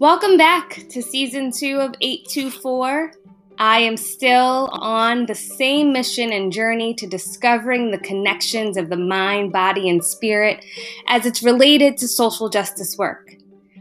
Welcome 0.00 0.36
back 0.36 0.84
to 0.90 1.02
season 1.02 1.50
two 1.50 1.80
of 1.80 1.92
824. 2.00 3.14
I 3.58 3.80
am 3.80 3.96
still 3.96 4.68
on 4.70 5.26
the 5.26 5.34
same 5.34 5.92
mission 5.92 6.32
and 6.32 6.52
journey 6.52 6.94
to 6.94 7.06
discovering 7.08 7.90
the 7.90 7.98
connections 7.98 8.76
of 8.76 8.90
the 8.90 8.96
mind, 8.96 9.52
body, 9.52 9.88
and 9.88 10.04
spirit 10.04 10.64
as 11.08 11.26
it's 11.26 11.42
related 11.42 11.96
to 11.96 12.06
social 12.06 12.48
justice 12.48 12.96
work. 12.96 13.32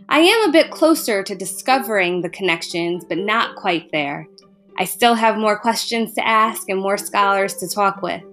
I 0.09 0.21
am 0.21 0.49
a 0.49 0.51
bit 0.51 0.71
closer 0.71 1.21
to 1.21 1.35
discovering 1.35 2.23
the 2.23 2.29
connections, 2.29 3.05
but 3.07 3.20
not 3.20 3.55
quite 3.55 3.91
there. 3.91 4.25
I 4.79 4.86
still 4.86 5.13
have 5.13 5.38
more 5.38 5.59
questions 5.59 6.15
to 6.15 6.27
ask 6.27 6.68
and 6.68 6.79
more 6.79 6.97
scholars 6.97 7.54
to 7.57 7.70
talk 7.70 8.02
with. 8.02 8.23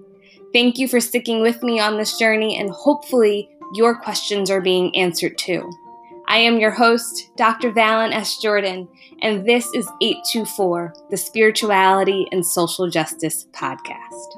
Thank 0.55 0.79
you 0.79 0.89
for 0.89 1.01
sticking 1.01 1.43
with 1.43 1.63
me 1.63 1.81
on 1.81 1.99
this 1.99 2.19
journey, 2.19 2.59
and 2.59 2.71
hopefully, 2.71 3.51
your 3.75 3.95
questions 3.95 4.51
are 4.51 4.63
being 4.63 4.97
answered 4.97 5.37
too. 5.37 5.71
I 6.35 6.39
am 6.39 6.59
your 6.59 6.73
host, 6.73 7.31
Dr. 7.37 7.71
Valen 7.71 8.13
S. 8.13 8.39
Jordan, 8.39 8.89
and 9.23 9.47
this 9.47 9.67
is 9.73 9.87
824, 10.03 10.93
the 11.09 11.17
Spirituality 11.17 12.27
and 12.33 12.45
Social 12.45 12.91
Justice 12.91 13.47
Podcast. 13.53 14.35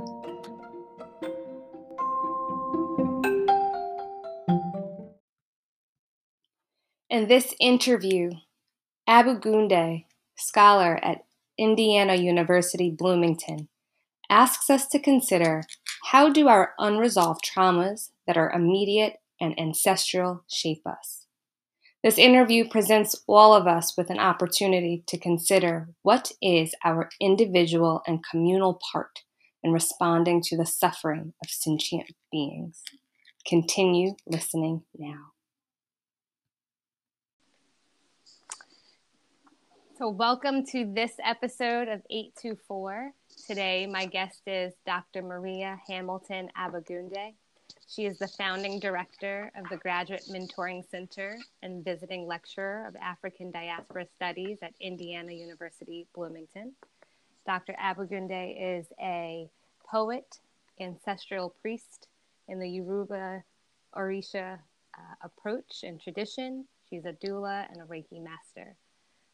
In 7.09 7.28
this 7.28 7.55
interview, 7.59 8.33
Abegunde, 9.08 10.05
scholar 10.36 11.02
at 11.02 11.24
Indiana 11.56 12.16
University 12.16 12.91
Bloomington, 12.91 13.69
asks 14.28 14.69
us 14.69 14.86
to 14.88 14.98
consider 14.98 15.62
how 16.12 16.28
do 16.28 16.47
our 16.47 16.74
unresolved 16.78 17.41
traumas 17.42 18.10
that 18.27 18.36
are 18.36 18.52
immediate 18.52 19.14
and 19.41 19.58
ancestral 19.58 20.44
shape 20.47 20.86
us? 20.86 21.25
This 22.07 22.19
interview 22.19 22.69
presents 22.69 23.17
all 23.27 23.53
of 23.53 23.67
us 23.67 23.97
with 23.97 24.11
an 24.11 24.21
opportunity 24.21 25.03
to 25.09 25.19
consider 25.19 25.89
what 26.03 26.31
is 26.41 26.73
our 26.85 27.09
individual 27.21 28.01
and 28.07 28.25
communal 28.31 28.81
part 28.93 29.25
in 29.65 29.73
responding 29.73 30.41
to 30.43 30.57
the 30.57 30.67
suffering 30.67 31.33
of 31.43 31.51
sentient 31.51 32.12
beings. 32.31 32.83
Continue 33.45 34.15
listening 34.25 34.83
now. 34.97 35.33
So, 39.99 40.09
welcome 40.09 40.65
to 40.67 40.89
this 40.95 41.15
episode 41.25 41.89
of 41.89 42.03
824. 42.09 43.11
Today, 43.49 43.89
my 43.91 44.07
guest 44.07 44.43
is 44.47 44.75
Dr. 44.87 45.23
Maria 45.23 45.81
Hamilton 45.89 46.51
Abegunde. 46.57 47.34
She 47.89 48.05
is 48.06 48.19
the 48.19 48.27
founding 48.27 48.81
director 48.81 49.53
of 49.55 49.69
the 49.70 49.77
Graduate 49.77 50.25
Mentoring 50.29 50.83
Center 50.91 51.39
and 51.62 51.84
visiting 51.84 52.27
lecturer 52.27 52.84
of 52.89 52.97
African 52.97 53.53
Diaspora 53.53 54.06
Studies 54.17 54.59
at 54.61 54.75
Indiana 54.81 55.33
University 55.33 56.05
Bloomington. 56.12 56.73
Dr. 57.47 57.75
Abegunde 57.81 58.56
is 58.81 58.87
a 59.01 59.48
poet, 59.89 60.41
ancestral 60.81 61.51
priest 61.62 62.09
in 62.48 62.59
the 62.59 62.69
Yoruba 62.69 63.45
Orisha 63.95 64.59
uh, 64.98 65.15
approach 65.23 65.84
and 65.84 66.00
tradition. 66.00 66.65
She's 66.91 67.05
a 67.05 67.12
doula 67.12 67.71
and 67.71 67.81
a 67.81 67.84
Reiki 67.84 68.21
master. 68.21 68.75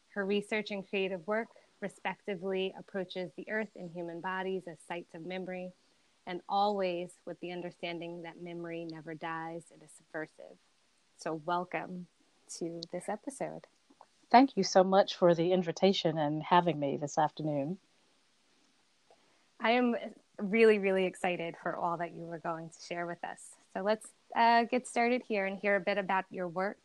Her 0.09 0.27
research 0.27 0.69
and 0.69 0.87
creative 0.87 1.25
work, 1.25 1.47
respectively, 1.81 2.71
approaches 2.77 3.31
the 3.35 3.49
earth 3.49 3.71
and 3.75 3.89
human 3.89 4.21
bodies 4.21 4.61
as 4.67 4.77
sites 4.87 5.15
of 5.15 5.25
memory 5.25 5.71
and 6.25 6.41
always 6.47 7.11
with 7.25 7.39
the 7.39 7.51
understanding 7.51 8.23
that 8.23 8.41
memory 8.41 8.87
never 8.89 9.13
dies, 9.13 9.63
it 9.71 9.83
is 9.83 9.91
subversive. 9.97 10.57
So, 11.17 11.41
welcome 11.45 12.07
to 12.59 12.81
this 12.91 13.09
episode. 13.09 13.67
Thank 14.31 14.57
you 14.57 14.63
so 14.63 14.83
much 14.83 15.15
for 15.15 15.35
the 15.35 15.51
invitation 15.51 16.17
and 16.17 16.41
having 16.41 16.79
me 16.79 16.97
this 16.97 17.17
afternoon. 17.17 17.77
I 19.59 19.71
am 19.71 19.95
really, 20.41 20.79
really 20.79 21.05
excited 21.05 21.55
for 21.61 21.75
all 21.75 21.97
that 21.97 22.13
you 22.13 22.29
are 22.31 22.39
going 22.39 22.69
to 22.69 22.75
share 22.87 23.05
with 23.05 23.23
us. 23.23 23.39
So, 23.73 23.81
let's 23.81 24.07
uh, 24.35 24.63
get 24.63 24.87
started 24.87 25.21
here 25.27 25.45
and 25.45 25.59
hear 25.59 25.75
a 25.75 25.81
bit 25.81 25.97
about 25.97 26.25
your 26.31 26.47
work, 26.47 26.79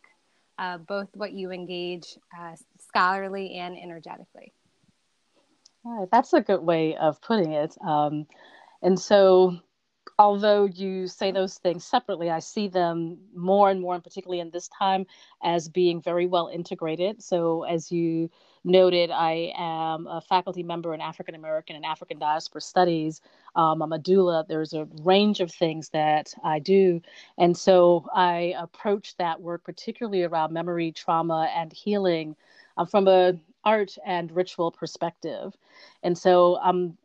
uh, 0.59 0.79
both 0.79 1.09
what 1.15 1.33
you 1.33 1.53
engage 1.53 2.19
uh, 2.39 2.57
scholarly 2.89 3.55
and 3.55 3.77
energetically. 3.77 4.53
that's 6.13 6.33
a 6.33 6.41
good 6.41 6.63
way 6.63 6.97
of 6.97 7.21
putting 7.23 7.53
it. 7.53 7.77
Um, 7.81 8.27
and 8.83 8.99
so, 8.99 9.59
although 10.19 10.65
you 10.67 11.07
say 11.07 11.31
those 11.31 11.59
things 11.59 11.85
separately, 11.85 12.31
I 12.31 12.41
see 12.41 12.69
them 12.69 13.19
more 13.35 13.71
and 13.71 13.81
more, 13.81 13.95
and 13.95 14.05
particularly 14.05 14.41
in 14.41 14.51
this 14.51 14.69
time, 14.69 15.07
as 15.43 15.69
being 15.69 16.01
very 16.01 16.27
well 16.27 16.49
integrated. 16.49 17.23
So, 17.23 17.65
as 17.65 17.91
you 17.93 18.31
noted, 18.65 19.11
I 19.11 19.53
am 19.57 20.07
a 20.07 20.21
faculty 20.21 20.63
member 20.63 20.95
in 20.95 21.01
African 21.01 21.35
American 21.35 21.77
and 21.77 21.85
African 21.85 22.19
Diaspora 22.19 22.61
Studies. 22.61 23.21
Um, 23.57 23.83
I'm 23.83 23.93
a 23.93 23.99
doula. 23.99 24.47
There's 24.47 24.73
a 24.73 24.87
range 25.03 25.41
of 25.41 25.51
things 25.51 25.89
that 25.91 26.33
I 26.45 26.59
do. 26.59 27.01
And 27.39 27.57
so 27.57 28.07
I 28.15 28.55
approach 28.59 29.17
that 29.17 29.41
work, 29.41 29.65
particularly 29.65 30.23
around 30.23 30.53
memory, 30.53 30.93
trauma, 30.93 31.51
and 31.55 31.73
healing, 31.73 32.37
uh, 32.77 32.85
from 32.85 33.09
a 33.09 33.35
art 33.65 33.97
and 34.07 34.31
ritual 34.33 34.71
perspective. 34.71 35.57
And 36.03 36.17
so 36.17 36.59
I'm 36.63 36.97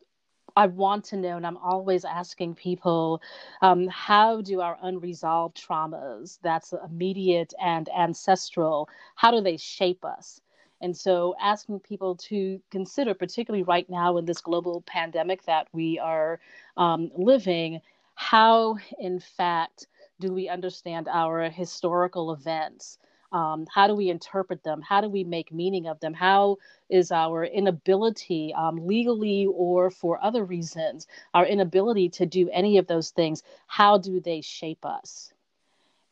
I 0.56 0.66
want 0.66 1.04
to 1.06 1.16
know, 1.16 1.36
and 1.36 1.46
I'm 1.46 1.56
always 1.58 2.04
asking 2.04 2.54
people, 2.54 3.20
um, 3.62 3.88
how 3.88 4.40
do 4.40 4.60
our 4.60 4.78
unresolved 4.82 5.56
traumas, 5.56 6.38
that's 6.42 6.72
immediate 6.72 7.52
and 7.60 7.88
ancestral, 7.90 8.88
how 9.16 9.30
do 9.30 9.40
they 9.40 9.56
shape 9.56 10.04
us? 10.04 10.40
And 10.80 10.96
so, 10.96 11.34
asking 11.40 11.80
people 11.80 12.16
to 12.28 12.60
consider, 12.70 13.14
particularly 13.14 13.62
right 13.62 13.88
now 13.88 14.16
in 14.16 14.24
this 14.26 14.40
global 14.40 14.82
pandemic 14.82 15.44
that 15.44 15.68
we 15.72 15.98
are 15.98 16.40
um, 16.76 17.10
living, 17.14 17.80
how, 18.14 18.76
in 18.98 19.18
fact, 19.20 19.86
do 20.20 20.32
we 20.32 20.48
understand 20.48 21.08
our 21.08 21.48
historical 21.50 22.32
events? 22.32 22.98
Um, 23.34 23.66
how 23.74 23.88
do 23.88 23.94
we 23.96 24.10
interpret 24.10 24.64
them? 24.64 24.82
How 24.82 25.02
do 25.02 25.08
we 25.10 25.24
make 25.24 25.52
meaning 25.52 25.86
of 25.88 26.00
them? 26.00 26.14
How 26.14 26.58
is 26.90 27.12
our 27.12 27.44
inability, 27.44 28.54
um, 28.54 28.86
legally 28.86 29.46
or 29.46 29.90
for 29.90 30.22
other 30.24 30.44
reasons, 30.44 31.06
our 31.34 31.46
inability 31.46 32.08
to 32.10 32.26
do 32.26 32.48
any 32.52 32.78
of 32.78 32.86
those 32.86 33.10
things, 33.10 33.42
how 33.66 33.98
do 33.98 34.20
they 34.20 34.40
shape 34.42 34.86
us? 34.86 35.34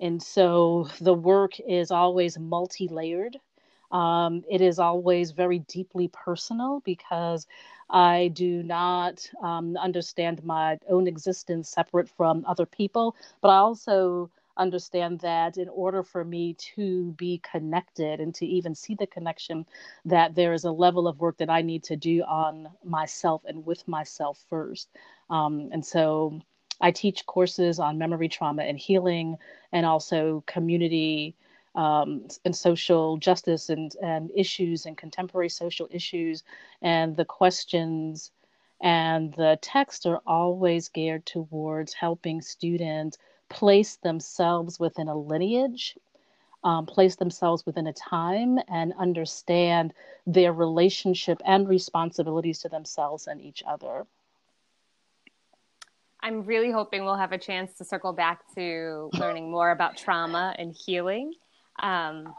And 0.01 0.23
so 0.23 0.89
the 1.01 1.15
work 1.15 1.61
is 1.61 1.91
always 1.91 2.39
multi 2.39 2.89
layered. 2.89 3.39
Um, 3.93 4.45
it 4.51 4.61
is 4.61 4.79
always 4.79 5.33
very 5.33 5.61
deeply 5.61 6.09
personal 6.09 6.81
because 6.85 7.47
I 7.91 8.29
do 8.35 8.63
not 8.63 9.31
um, 9.43 9.77
understand 9.77 10.45
my 10.45 10.79
own 10.89 11.07
existence 11.07 11.69
separate 11.69 12.09
from 12.09 12.45
other 12.47 12.67
people, 12.67 13.17
but 13.41 13.49
I 13.51 13.59
also 13.59 14.31
understand 14.57 15.21
that 15.21 15.57
in 15.57 15.69
order 15.69 16.03
for 16.03 16.25
me 16.25 16.55
to 16.75 17.13
be 17.13 17.41
connected 17.51 18.21
and 18.21 18.35
to 18.35 18.47
even 18.47 18.75
see 18.75 18.95
the 18.95 19.07
connection, 19.07 19.67
that 20.05 20.35
there 20.35 20.53
is 20.53 20.65
a 20.65 20.71
level 20.71 21.09
of 21.09 21.21
work 21.21 21.39
that 21.39 21.51
I 21.51 21.63
need 21.63 21.85
to 21.85 21.97
do 21.97 22.23
on 22.23 22.69
myself 22.85 23.43
and 23.47 23.65
with 23.65 23.87
myself 23.89 24.45
first. 24.49 24.89
Um, 25.31 25.71
and 25.73 25.85
so 25.85 26.41
I 26.81 26.91
teach 26.91 27.27
courses 27.27 27.79
on 27.79 27.99
memory 27.99 28.29
trauma 28.29 28.63
and 28.63 28.79
healing, 28.79 29.37
and 29.73 29.87
also 29.87 30.43
community 30.47 31.37
um, 31.75 32.27
and 32.45 32.55
social 32.55 33.17
justice 33.17 33.71
and, 33.71 33.95
and 34.03 34.31
issues 34.35 34.85
and 34.85 34.99
contemporary 34.99 35.49
social 35.49 35.89
issues. 35.91 36.43
And 36.83 37.17
the 37.17 37.25
questions 37.25 38.31
and 38.81 39.33
the 39.35 39.59
texts 39.63 40.07
are 40.07 40.21
always 40.27 40.89
geared 40.89 41.25
towards 41.25 41.95
helping 41.95 42.43
students 42.43 43.17
place 43.53 43.97
themselves 43.97 44.81
within 44.81 45.09
a 45.09 45.15
lineage, 45.15 45.97
um, 46.65 46.87
place 46.87 47.17
themselves 47.17 47.67
within 47.67 47.87
a 47.87 47.93
time, 47.93 48.59
and 48.69 48.93
understand 48.99 49.93
their 50.27 50.53
relationship 50.53 51.41
and 51.45 51.69
responsibilities 51.69 52.61
to 52.61 52.69
themselves 52.69 53.27
and 53.27 53.41
each 53.41 53.63
other. 53.67 54.07
I'm 56.21 56.45
really 56.45 56.71
hoping 56.71 57.05
we'll 57.05 57.17
have 57.17 57.33
a 57.33 57.39
chance 57.39 57.75
to 57.75 57.85
circle 57.85 58.13
back 58.13 58.43
to 58.55 59.11
learning 59.15 59.51
more 59.51 59.73
about 59.73 59.97
trauma 59.97 60.55
and 60.57 60.73
healing. 60.73 61.35
Um, 61.83 62.33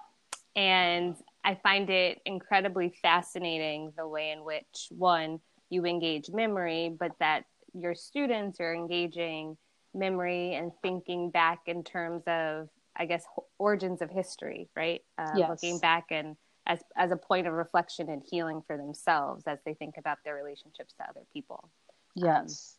and 0.55 1.15
I 1.43 1.55
find 1.55 1.89
it 1.89 2.21
incredibly 2.25 2.93
fascinating 3.01 3.91
the 3.97 4.07
way 4.07 4.31
in 4.31 4.45
which, 4.45 4.87
one, 4.89 5.41
you 5.69 5.85
engage 5.85 6.29
memory, 6.29 6.95
but 6.97 7.11
that 7.19 7.43
your 7.73 7.93
students 7.93 8.61
are 8.61 8.73
engaging 8.73 9.57
memory 9.93 10.53
and 10.55 10.71
thinking 10.81 11.29
back 11.29 11.59
in 11.67 11.83
terms 11.83 12.23
of 12.27 12.69
i 12.95 13.05
guess 13.05 13.25
origins 13.57 14.01
of 14.01 14.09
history 14.09 14.69
right? 14.75 15.01
Uh, 15.17 15.31
yes. 15.35 15.49
looking 15.49 15.79
back 15.79 16.05
and 16.11 16.35
as 16.65 16.79
as 16.95 17.11
a 17.11 17.17
point 17.17 17.47
of 17.47 17.53
reflection 17.53 18.09
and 18.09 18.23
healing 18.29 18.61
for 18.65 18.77
themselves 18.77 19.43
as 19.47 19.59
they 19.65 19.73
think 19.73 19.95
about 19.97 20.17
their 20.23 20.35
relationships 20.35 20.93
to 20.93 21.03
other 21.09 21.21
people. 21.33 21.69
Yes. 22.15 22.77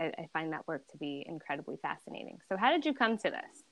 Um, 0.00 0.06
I, 0.06 0.22
I 0.22 0.28
find 0.32 0.52
that 0.52 0.66
work 0.66 0.86
to 0.92 0.96
be 0.96 1.24
incredibly 1.26 1.76
fascinating. 1.76 2.38
So 2.48 2.56
how 2.56 2.70
did 2.70 2.86
you 2.86 2.94
come 2.94 3.18
to 3.18 3.30
this? 3.30 3.62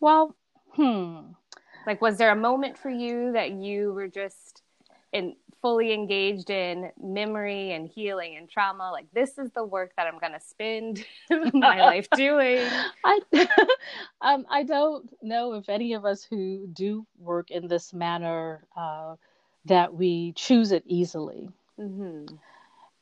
Well 0.00 0.34
hmm. 0.74 1.32
Like, 1.86 2.00
was 2.00 2.16
there 2.16 2.30
a 2.30 2.36
moment 2.36 2.78
for 2.78 2.90
you 2.90 3.32
that 3.32 3.52
you 3.52 3.92
were 3.92 4.08
just 4.08 4.62
in 5.12 5.36
fully 5.64 5.94
engaged 5.94 6.50
in 6.50 6.92
memory 7.02 7.72
and 7.72 7.88
healing 7.88 8.36
and 8.36 8.50
trauma? 8.50 8.90
Like, 8.92 9.06
this 9.14 9.38
is 9.38 9.50
the 9.52 9.64
work 9.64 9.92
that 9.96 10.06
I'm 10.06 10.18
going 10.18 10.34
to 10.34 10.40
spend 10.40 11.06
my 11.54 11.80
life 11.80 12.06
doing. 12.16 12.68
I, 13.02 13.20
um, 14.20 14.44
I 14.50 14.62
don't 14.64 15.10
know 15.22 15.54
if 15.54 15.70
any 15.70 15.94
of 15.94 16.04
us 16.04 16.22
who 16.22 16.66
do 16.70 17.06
work 17.18 17.50
in 17.50 17.66
this 17.66 17.94
manner 17.94 18.66
uh, 18.76 19.14
that 19.64 19.94
we 19.94 20.32
choose 20.32 20.70
it 20.70 20.84
easily. 20.86 21.48
Mm-hmm. 21.80 22.34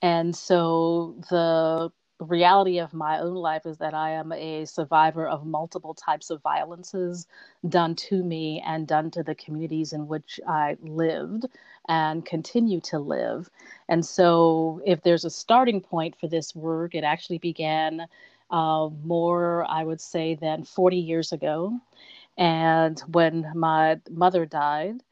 And 0.01 0.37
so 0.37 1.17
the 1.31 1.91
reality 2.21 2.79
of 2.79 2.95
my 2.95 3.19
own 3.19 3.35
life 3.35 3.67
is 3.67 3.79
that 3.79 3.93
I 3.93 4.11
am 4.13 4.31
a 4.31 4.67
survivor 4.67 5.27
of 5.27 5.45
multiple 5.45 5.95
types 5.95 6.31
of 6.31 6.41
violences 6.43 7.27
done 7.69 7.97
to 7.97 8.23
me 8.23 8.63
and 8.65 8.87
done 8.87 9.11
to 9.13 9.25
the 9.25 9.35
communities 9.35 9.93
in 9.93 10.07
which 10.07 10.39
I 10.47 10.77
lived 10.81 11.47
and 11.89 12.25
continue 12.25 12.81
to 12.81 12.99
live. 12.99 13.51
And 13.89 14.05
so, 14.05 14.81
if 14.85 15.03
there's 15.03 15.25
a 15.25 15.31
starting 15.31 15.81
point 15.81 16.17
for 16.17 16.29
this 16.29 16.55
work, 16.55 16.95
it 16.95 17.05
actually 17.05 17.39
began 17.39 18.07
uh, 18.51 18.89
more, 19.05 19.67
I 19.69 19.83
would 19.85 20.01
say, 20.01 20.35
than 20.35 20.65
40 20.65 20.97
years 20.97 21.33
ago. 21.33 21.79
And 22.37 22.99
when 23.01 23.51
my 23.55 24.01
mother 24.11 24.47
died, 24.47 25.03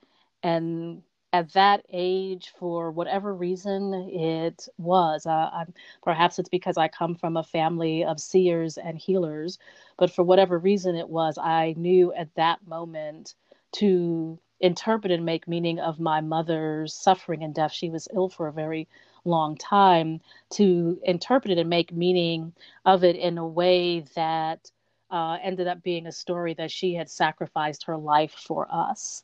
and 0.43 1.02
at 1.32 1.52
that 1.52 1.84
age, 1.93 2.52
for 2.58 2.90
whatever 2.90 3.34
reason 3.34 3.94
it 4.11 4.69
was, 4.78 5.26
uh, 5.26 5.64
perhaps 6.02 6.38
it's 6.38 6.49
because 6.49 6.76
I 6.76 6.88
come 6.88 7.14
from 7.14 7.37
a 7.37 7.44
family 7.44 8.05
of 8.05 8.19
seers 8.19 8.78
and 8.78 8.99
healers, 8.99 9.58
but 9.96 10.11
for 10.11 10.25
whatever 10.25 10.58
reason 10.58 10.96
it 10.96 11.08
was, 11.08 11.38
I 11.38 11.75
knew 11.76 12.12
at 12.14 12.34
that 12.34 12.67
moment 12.67 13.34
to 13.72 14.38
interpret 14.61 15.12
and 15.12 15.25
make 15.25 15.49
meaning 15.49 15.79
of 15.81 16.01
my 16.01 16.21
mother's 16.21 16.95
suffering 16.95 17.43
and 17.43 17.55
death. 17.55 17.73
She 17.73 17.91
was 17.91 18.09
ill 18.15 18.29
for 18.29 18.49
a 18.49 18.53
very 18.53 18.89
long 19.25 19.57
time, 19.57 20.21
to 20.51 20.99
interpret 21.05 21.53
it 21.53 21.59
and 21.59 21.71
make 21.71 21.93
meaning 21.93 22.53
of 22.87 23.05
it 23.05 23.17
in 23.17 23.39
a 23.39 23.47
way 23.47 24.01
that 24.15 24.71
uh, 25.11 25.39
ended 25.43 25.67
up 25.67 25.83
being 25.83 26.07
a 26.07 26.12
story 26.12 26.55
that 26.55 26.71
she 26.71 26.95
had 26.95 27.11
sacrificed 27.11 27.85
her 27.85 27.97
life 27.97 28.33
for 28.33 28.67
us 28.71 29.23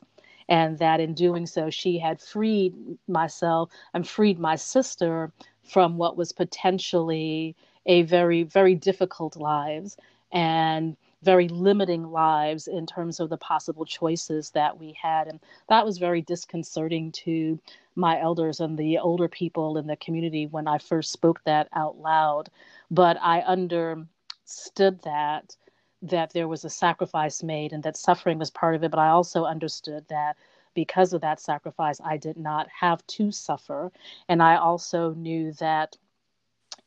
and 0.49 0.79
that 0.79 1.01
in 1.01 1.15
doing 1.15 1.47
so, 1.47 1.71
she 1.71 1.99
had 1.99 2.21
freed 2.21 2.75
myself 3.09 3.71
and 3.95 4.07
freed 4.07 4.39
my 4.39 4.57
sister 4.57 5.33
from 5.65 5.97
what 5.97 6.17
was 6.17 6.33
potentially 6.33 7.57
a 7.87 8.03
very, 8.03 8.43
very 8.45 8.75
difficult 8.75 9.37
lives 9.37 9.97
and 10.33 10.97
very 11.23 11.49
limiting 11.49 12.11
lives 12.11 12.69
in 12.69 12.87
terms 12.87 13.21
of 13.21 13.31
the 13.31 13.39
possible 13.39 13.85
choices 13.85 14.51
that 14.51 14.79
we 14.79 14.97
had. 15.01 15.29
And 15.29 15.41
that 15.69 15.85
was 15.85 15.99
very 15.99 16.23
disconcerting 16.23 17.13
to 17.13 17.59
my 17.95 18.21
elders 18.21 18.61
and 18.61 18.79
the 18.79 18.99
older 18.99 19.29
people 19.29 19.79
in 19.79 19.87
the 19.87 19.97
community 19.97 20.47
when 20.47 20.69
I 20.69 20.79
first 20.79 21.13
spoke 21.13 21.43
that 21.45 21.69
out 21.75 21.99
loud. 21.99 22.51
But 22.91 23.17
I 23.21 23.41
understood 23.41 25.01
that 25.03 25.57
that 26.03 26.33
there 26.33 26.47
was 26.47 26.65
a 26.65 26.71
sacrifice 26.71 27.43
made 27.43 27.73
and 27.73 27.83
that 27.83 27.97
suffering 27.97 28.39
was 28.39 28.51
part 28.51 28.75
of 28.75 28.85
it, 28.85 28.91
but 28.91 29.01
I 29.01 29.09
also 29.09 29.45
understood 29.45 30.07
that 30.09 30.37
because 30.75 31.15
of 31.15 31.23
that 31.23 31.41
sacrifice, 31.41 32.01
I 32.05 32.19
did 32.19 32.37
not 32.37 32.69
have 32.69 33.05
to 33.09 33.33
suffer. 33.33 33.91
And 34.29 34.43
I 34.43 34.57
also 34.57 35.15
knew 35.15 35.53
that 35.55 35.97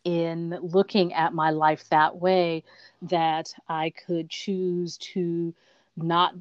in 0.03 0.57
looking 0.61 1.13
at 1.13 1.33
my 1.33 1.49
life 1.51 1.87
that 1.89 2.17
way, 2.17 2.63
that 3.01 3.53
I 3.67 3.91
could 3.91 4.29
choose 4.29 4.97
to 5.13 5.53
not 5.97 6.33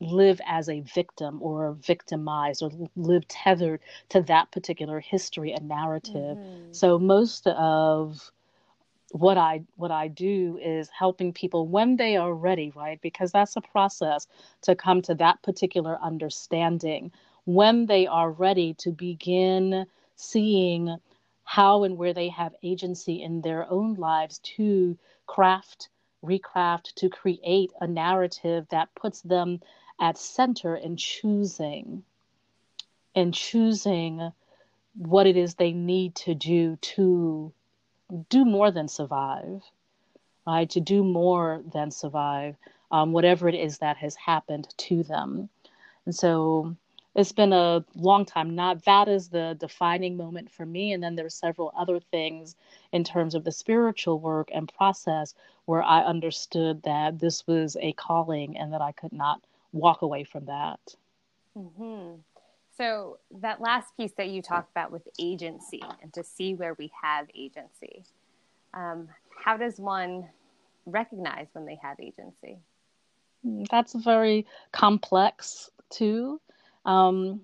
live 0.00 0.40
as 0.46 0.68
a 0.68 0.80
victim 0.80 1.42
or 1.42 1.72
victimized 1.72 2.62
or 2.62 2.70
live 2.96 3.26
tethered 3.28 3.80
to 4.08 4.22
that 4.22 4.50
particular 4.50 5.00
history 5.00 5.52
and 5.52 5.68
narrative. 5.68 6.38
Mm-hmm. 6.38 6.72
So 6.72 6.98
most 6.98 7.46
of 7.46 8.30
what 9.12 9.36
I 9.36 9.62
what 9.76 9.90
I 9.90 10.08
do 10.08 10.58
is 10.62 10.88
helping 10.88 11.32
people 11.32 11.66
when 11.66 11.96
they 11.96 12.16
are 12.16 12.32
ready, 12.32 12.72
right? 12.74 13.00
Because 13.02 13.32
that's 13.32 13.56
a 13.56 13.60
process 13.60 14.26
to 14.62 14.74
come 14.74 15.02
to 15.02 15.14
that 15.16 15.42
particular 15.42 15.98
understanding 16.00 17.12
when 17.44 17.86
they 17.86 18.06
are 18.06 18.30
ready 18.30 18.74
to 18.74 18.92
begin 18.92 19.86
seeing 20.16 20.96
how 21.50 21.82
and 21.82 21.98
where 21.98 22.14
they 22.14 22.28
have 22.28 22.54
agency 22.62 23.20
in 23.20 23.40
their 23.40 23.68
own 23.68 23.94
lives 23.94 24.38
to 24.38 24.96
craft, 25.26 25.88
recraft, 26.24 26.94
to 26.94 27.08
create 27.08 27.72
a 27.80 27.88
narrative 27.88 28.64
that 28.70 28.94
puts 28.94 29.20
them 29.22 29.60
at 30.00 30.16
center 30.16 30.76
in 30.76 30.96
choosing 30.96 32.04
and 33.16 33.34
choosing 33.34 34.30
what 34.94 35.26
it 35.26 35.36
is 35.36 35.56
they 35.56 35.72
need 35.72 36.14
to 36.14 36.36
do 36.36 36.76
to 36.76 37.52
do 38.28 38.44
more 38.44 38.70
than 38.70 38.86
survive, 38.86 39.60
right? 40.46 40.70
To 40.70 40.80
do 40.80 41.02
more 41.02 41.64
than 41.72 41.90
survive, 41.90 42.54
um, 42.92 43.10
whatever 43.10 43.48
it 43.48 43.56
is 43.56 43.78
that 43.78 43.96
has 43.96 44.14
happened 44.14 44.68
to 44.76 45.02
them. 45.02 45.48
And 46.06 46.14
so 46.14 46.76
it's 47.20 47.32
been 47.32 47.52
a 47.52 47.84
long 47.94 48.24
time. 48.24 48.54
Not 48.54 48.84
that 48.86 49.06
is 49.08 49.28
the 49.28 49.54
defining 49.60 50.16
moment 50.16 50.50
for 50.50 50.64
me. 50.64 50.92
And 50.92 51.02
then 51.02 51.16
there's 51.16 51.34
several 51.34 51.72
other 51.76 52.00
things 52.00 52.56
in 52.92 53.04
terms 53.04 53.34
of 53.34 53.44
the 53.44 53.52
spiritual 53.52 54.18
work 54.18 54.48
and 54.52 54.72
process 54.74 55.34
where 55.66 55.82
I 55.82 56.02
understood 56.02 56.82
that 56.84 57.18
this 57.18 57.46
was 57.46 57.76
a 57.80 57.92
calling 57.92 58.56
and 58.56 58.72
that 58.72 58.80
I 58.80 58.92
could 58.92 59.12
not 59.12 59.42
walk 59.72 60.02
away 60.02 60.24
from 60.24 60.46
that. 60.46 60.80
Mm-hmm. 61.56 62.20
So, 62.76 63.18
that 63.42 63.60
last 63.60 63.94
piece 63.96 64.12
that 64.16 64.28
you 64.28 64.40
talked 64.40 64.70
about 64.70 64.90
with 64.90 65.06
agency 65.18 65.82
and 66.00 66.10
to 66.14 66.24
see 66.24 66.54
where 66.54 66.72
we 66.74 66.90
have 67.02 67.26
agency, 67.34 68.04
um, 68.72 69.08
how 69.44 69.58
does 69.58 69.78
one 69.78 70.28
recognize 70.86 71.48
when 71.52 71.66
they 71.66 71.78
have 71.82 72.00
agency? 72.00 72.58
Mm, 73.46 73.68
that's 73.68 73.92
very 73.92 74.46
complex, 74.72 75.70
too, 75.90 76.40
um, 76.84 77.40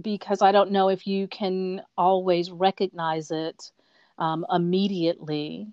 because 0.00 0.42
I 0.42 0.52
don't 0.52 0.70
know 0.70 0.88
if 0.88 1.06
you 1.06 1.26
can 1.28 1.82
always 1.96 2.50
recognize 2.50 3.30
it 3.30 3.70
um, 4.18 4.46
immediately. 4.50 5.68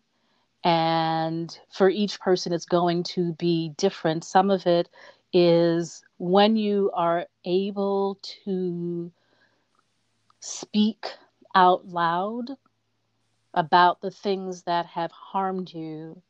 And 0.64 1.58
for 1.72 1.90
each 1.90 2.20
person, 2.20 2.54
it's 2.54 2.66
going 2.66 3.04
to 3.04 3.34
be 3.34 3.70
different. 3.78 4.24
Some 4.24 4.50
of 4.50 4.66
it 4.66 4.90
is 5.32 6.04
when 6.18 6.56
you 6.56 6.92
are 6.94 7.26
able 7.44 8.18
to 8.46 9.12
speak 10.40 11.06
out 11.54 11.88
loud 11.88 12.52
about 13.54 14.02
the 14.02 14.12
things 14.12 14.64
that 14.64 14.86
have 14.86 15.12
harmed 15.12 15.72
you 15.74 16.22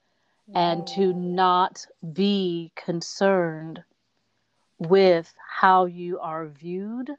and 0.54 0.86
to 0.88 1.14
not 1.14 1.86
be 2.14 2.72
concerned 2.76 3.84
with 4.78 5.34
how 5.48 5.86
you 5.86 6.20
are 6.20 6.48
viewed, 6.48 7.10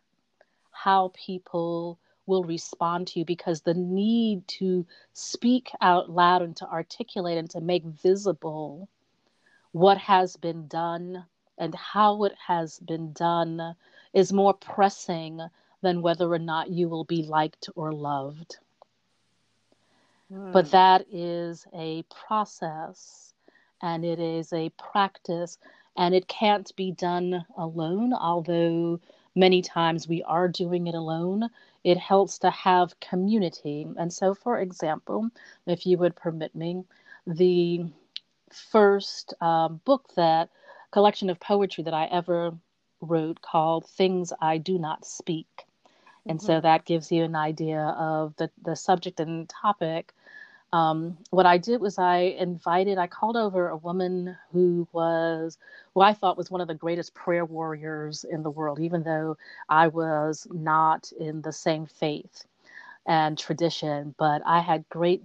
how 0.71 1.13
people 1.15 1.99
will 2.27 2.45
respond 2.45 3.07
to 3.09 3.21
you, 3.21 3.25
because 3.25 3.63
the 3.63 3.75
need 3.75 4.47
to 4.49 4.87
speak 5.13 5.71
out 5.81 6.11
loud 6.11 6.43
and 6.43 6.57
to 6.57 6.67
articulate 6.69 7.39
and 7.39 7.51
to 7.51 7.61
make 7.61 7.85
visible 7.85 8.89
what 9.73 9.99
has 9.99 10.37
been 10.37 10.67
done 10.67 11.25
and 11.59 11.75
how 11.75 12.25
it 12.25 12.35
has 12.47 12.79
been 12.81 13.13
done 13.13 13.75
is 14.13 14.33
more 14.33 14.55
pressing 14.55 15.41
than 15.83 16.03
whether 16.03 16.33
or 16.33 16.39
not 16.39 16.71
you 16.71 16.89
will 16.89 17.05
be 17.05 17.23
liked 17.23 17.69
or 17.77 17.93
loved. 17.93 18.59
Mm. 20.33 20.53
But 20.53 20.71
that 20.71 21.07
is 21.11 21.67
a 21.75 22.03
process 22.05 23.35
and 23.83 24.05
it 24.05 24.19
is 24.19 24.53
a 24.53 24.71
practice 24.71 25.59
and 25.97 26.15
it 26.15 26.29
can't 26.29 26.75
be 26.77 26.93
done 26.93 27.45
alone, 27.57 28.13
although 28.13 29.01
many 29.35 29.63
times 29.63 30.09
we 30.09 30.23
are 30.25 30.49
doing 30.49 30.87
it 30.87 30.95
alone. 30.95 31.49
It 31.85 31.99
helps 31.99 32.39
to 32.39 32.51
have 32.51 32.99
community. 33.01 33.87
And 33.97 34.13
so, 34.13 34.35
for 34.35 34.61
example, 34.61 35.31
if 35.67 35.87
you 35.87 35.99
would 35.99 36.17
permit 36.17 36.55
me, 36.55 36.85
the 37.27 37.87
first 38.53 39.35
um, 39.41 39.81
book 39.85 40.09
that 40.17 40.51
collection 40.91 41.31
of 41.31 41.41
poetry 41.41 41.85
that 41.85 41.95
I 41.95 42.07
ever 42.07 42.55
wrote 43.01 43.43
called 43.43 43.87
Things 43.87 44.33
I 44.41 44.59
Do 44.59 44.79
Not 44.79 45.05
Speak. 45.05 45.65
And 46.27 46.39
mm-hmm. 46.39 46.47
so 46.47 46.61
that 46.61 46.85
gives 46.85 47.13
you 47.13 47.25
an 47.25 47.37
idea 47.37 47.95
of 47.99 48.35
the, 48.37 48.51
the 48.63 48.77
subject 48.77 49.21
and 49.21 49.49
topic. 49.49 50.13
Um, 50.73 51.19
what 51.31 51.47
I 51.47 51.59
did 51.59 51.81
was 51.81 51.99
I 51.99 52.19
invited, 52.19 52.99
I 52.99 53.07
called 53.07 53.37
over 53.37 53.69
a 53.69 53.77
woman 53.77 54.37
who 54.53 54.89
was, 54.93 55.59
who 55.95 56.01
I 56.03 56.13
thought 56.13 56.37
was 56.37 56.51
one 56.51 56.61
of 56.61 56.69
the 56.69 56.75
greatest 56.75 57.15
prayer 57.15 57.45
warriors 57.45 58.25
in 58.25 58.43
the 58.43 58.51
world, 58.51 58.81
even 58.81 59.03
though 59.03 59.37
I 59.69 59.89
was 59.89 60.47
not 60.51 61.11
in 61.19 61.43
the 61.43 61.53
same 61.53 61.87
faith 61.87 62.45
and 63.07 63.39
tradition, 63.39 64.15
but 64.19 64.43
I 64.45 64.61
had 64.61 64.89
great 64.89 65.23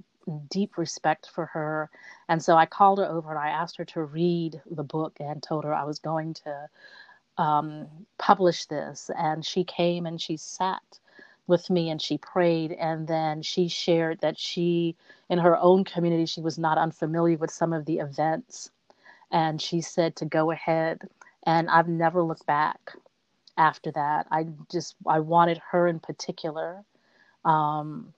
deep 0.49 0.77
respect 0.77 1.29
for 1.33 1.47
her. 1.47 1.89
And 2.29 2.41
so 2.43 2.55
I 2.55 2.65
called 2.65 2.99
her 2.99 3.05
over 3.05 3.29
and 3.31 3.39
I 3.39 3.49
asked 3.49 3.77
her 3.77 3.85
to 3.85 4.03
read 4.03 4.61
the 4.69 4.83
book 4.83 5.17
and 5.19 5.41
told 5.43 5.63
her 5.65 5.73
I 5.73 5.83
was 5.83 5.99
going 5.99 6.35
to 6.35 6.69
um, 7.37 7.87
publish 8.17 8.65
this. 8.65 9.09
And 9.17 9.45
she 9.45 9.63
came 9.63 10.05
and 10.05 10.21
she 10.21 10.37
sat 10.37 10.81
with 11.47 11.69
me 11.69 11.89
and 11.89 12.01
she 12.01 12.17
prayed. 12.17 12.71
And 12.73 13.07
then 13.07 13.41
she 13.41 13.67
shared 13.67 14.19
that 14.21 14.37
she, 14.37 14.95
in 15.29 15.39
her 15.39 15.57
own 15.57 15.83
community, 15.83 16.25
she 16.25 16.41
was 16.41 16.57
not 16.57 16.77
unfamiliar 16.77 17.37
with 17.37 17.51
some 17.51 17.73
of 17.73 17.85
the 17.85 17.99
events. 17.99 18.71
And 19.31 19.61
she 19.61 19.81
said 19.81 20.15
to 20.17 20.25
go 20.25 20.51
ahead. 20.51 21.01
And 21.45 21.69
I've 21.69 21.87
never 21.87 22.23
looked 22.23 22.45
back 22.45 22.93
after 23.57 23.91
that. 23.91 24.27
I 24.31 24.47
just, 24.71 24.95
I 25.07 25.19
wanted 25.19 25.61
her 25.71 25.87
in 25.87 25.99
particular 25.99 26.83
um, 27.45 28.13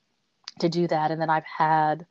to 0.60 0.70
do 0.70 0.88
that. 0.88 1.12
And 1.12 1.22
then 1.22 1.30
I've 1.30 1.46
had 1.46 2.06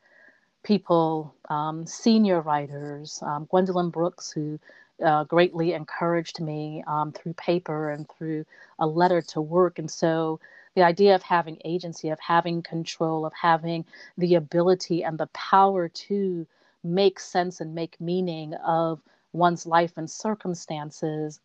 people, 0.62 1.34
um, 1.48 1.86
senior 1.86 2.40
writers, 2.40 3.22
um, 3.22 3.46
Gwendolyn 3.50 3.90
Brooks, 3.90 4.30
who 4.32 4.58
uh, 5.04 5.24
greatly 5.24 5.72
encouraged 5.72 6.40
me 6.40 6.84
um, 6.86 7.12
through 7.12 7.34
paper 7.34 7.90
and 7.90 8.08
through 8.08 8.44
a 8.78 8.86
letter 8.86 9.20
to 9.20 9.40
work. 9.40 9.78
And 9.78 9.90
so 9.90 10.40
the 10.74 10.82
idea 10.82 11.14
of 11.14 11.22
having 11.22 11.58
agency, 11.64 12.08
of 12.08 12.20
having 12.20 12.62
control, 12.62 13.26
of 13.26 13.32
having 13.34 13.84
the 14.16 14.34
ability 14.34 15.04
and 15.04 15.18
the 15.18 15.26
power 15.28 15.88
to 15.88 16.46
make 16.82 17.20
sense 17.20 17.60
and 17.60 17.74
make 17.74 18.00
meaning 18.00 18.54
of 18.54 19.00
one's 19.32 19.66
life 19.66 19.92
and 19.96 20.10
circumstances 20.10 21.40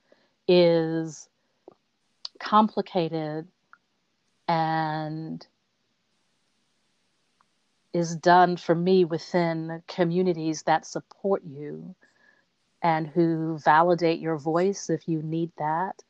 is 0.47 1.27
complicated 2.39 3.47
and 4.47 5.45
is 7.93 8.15
done 8.15 8.57
for 8.57 8.75
me 8.75 9.05
within 9.05 9.81
communities 9.87 10.63
that 10.63 10.85
support 10.85 11.43
you 11.43 11.95
and 12.81 13.07
who 13.07 13.57
validate 13.63 14.19
your 14.19 14.37
voice 14.37 14.89
if 14.89 15.07
you 15.07 15.21
need 15.23 15.51
that, 15.57 16.03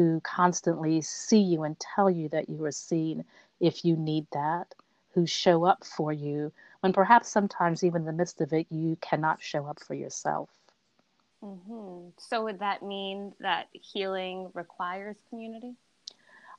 who 0.00 0.18
constantly 0.20 1.02
see 1.02 1.40
you 1.40 1.62
and 1.62 1.78
tell 1.78 2.08
you 2.08 2.26
that 2.30 2.48
you 2.48 2.64
are 2.64 2.72
seen 2.72 3.22
if 3.60 3.84
you 3.84 3.94
need 3.96 4.26
that, 4.32 4.74
who 5.12 5.26
show 5.26 5.64
up 5.64 5.84
for 5.84 6.10
you 6.10 6.50
when 6.80 6.94
perhaps 6.94 7.28
sometimes, 7.28 7.84
even 7.84 8.02
in 8.02 8.06
the 8.06 8.12
midst 8.14 8.40
of 8.40 8.54
it, 8.54 8.66
you 8.70 8.96
cannot 9.02 9.42
show 9.42 9.66
up 9.66 9.78
for 9.78 9.92
yourself. 9.92 10.48
Mm-hmm. 11.44 12.08
So, 12.16 12.44
would 12.44 12.60
that 12.60 12.82
mean 12.82 13.34
that 13.40 13.68
healing 13.72 14.50
requires 14.54 15.18
community? 15.28 15.74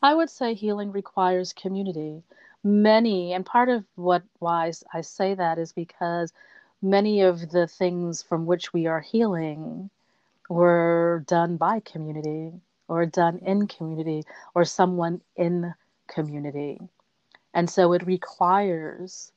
I 0.04 0.14
would 0.14 0.30
say 0.30 0.54
healing 0.54 0.92
requires 0.92 1.52
community. 1.52 2.22
Many, 2.64 3.34
and 3.34 3.44
part 3.44 3.70
of 3.70 3.86
what 3.96 4.22
why 4.38 4.72
I 4.94 5.02
say 5.02 5.34
that 5.34 5.58
is 5.58 5.72
because 5.72 6.32
many 6.80 7.22
of 7.22 7.50
the 7.50 7.66
things 7.66 8.22
from 8.22 8.46
which 8.46 8.72
we 8.72 8.86
are 8.86 9.02
healing 9.02 9.90
were 10.48 11.24
done 11.26 11.58
by 11.58 11.80
community 11.80 12.54
or 12.92 13.06
done 13.06 13.40
in 13.40 13.68
community 13.68 14.24
or 14.54 14.66
someone 14.66 15.22
in 15.36 15.74
community. 16.08 16.80
And 17.54 17.70
so 17.70 17.94
it 17.94 18.06
requires, 18.06 19.32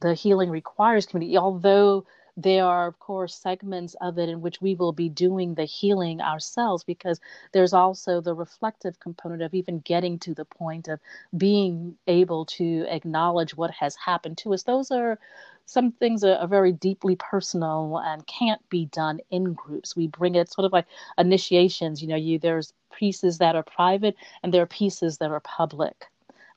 the 0.00 0.14
healing 0.14 0.50
requires 0.50 1.06
community, 1.06 1.38
although 1.38 2.06
there 2.42 2.64
are, 2.64 2.86
of 2.86 2.98
course, 2.98 3.34
segments 3.34 3.94
of 4.00 4.18
it 4.18 4.28
in 4.28 4.40
which 4.40 4.60
we 4.60 4.74
will 4.74 4.92
be 4.92 5.08
doing 5.08 5.54
the 5.54 5.64
healing 5.64 6.20
ourselves 6.20 6.84
because 6.84 7.20
there's 7.52 7.72
also 7.72 8.20
the 8.20 8.34
reflective 8.34 8.98
component 9.00 9.42
of 9.42 9.54
even 9.54 9.80
getting 9.80 10.18
to 10.20 10.34
the 10.34 10.44
point 10.44 10.88
of 10.88 11.00
being 11.36 11.96
able 12.06 12.46
to 12.46 12.86
acknowledge 12.88 13.54
what 13.56 13.70
has 13.72 13.96
happened 13.96 14.38
to 14.38 14.54
us. 14.54 14.62
Those 14.62 14.90
are 14.90 15.18
some 15.66 15.92
things 15.92 16.24
are, 16.24 16.36
are, 16.36 16.48
very 16.48 16.72
deeply 16.72 17.16
personal 17.16 17.98
and 18.04 18.26
can't 18.26 18.66
be 18.70 18.86
done 18.86 19.20
in 19.30 19.52
groups. 19.52 19.94
We 19.94 20.08
bring 20.08 20.34
it 20.34 20.52
sort 20.52 20.64
of 20.64 20.72
like 20.72 20.86
initiations. 21.18 22.02
You 22.02 22.08
know, 22.08 22.16
you 22.16 22.38
there's 22.38 22.72
pieces 22.92 23.38
that 23.38 23.54
are 23.54 23.62
private 23.62 24.16
and 24.42 24.52
there 24.52 24.62
are 24.62 24.66
pieces 24.66 25.18
that 25.18 25.30
are 25.30 25.40
public, 25.40 26.06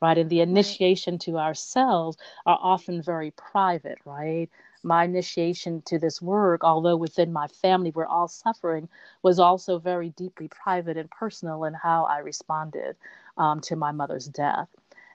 right? 0.01 0.17
And 0.17 0.29
the 0.29 0.41
initiation 0.41 1.19
to 1.19 1.37
ourselves 1.37 2.17
are 2.45 2.57
often 2.61 3.01
very 3.03 3.31
private, 3.31 3.99
right? 4.05 4.49
My 4.83 5.05
initiation 5.05 5.81
to 5.83 5.97
this 5.99 6.21
work, 6.21 6.63
although 6.63 6.97
within 6.97 7.31
my 7.33 7.47
family 7.47 7.91
we're 7.91 8.05
all 8.05 8.27
suffering, 8.27 8.89
was 9.21 9.39
also 9.39 9.79
very 9.79 10.09
deeply 10.11 10.47
private 10.47 10.97
and 10.97 11.09
personal 11.09 11.63
in 11.65 11.73
how 11.73 12.05
I 12.05 12.19
responded 12.19 12.95
um, 13.37 13.61
to 13.61 13.75
my 13.75 13.91
mother's 13.91 14.27
death. 14.27 14.69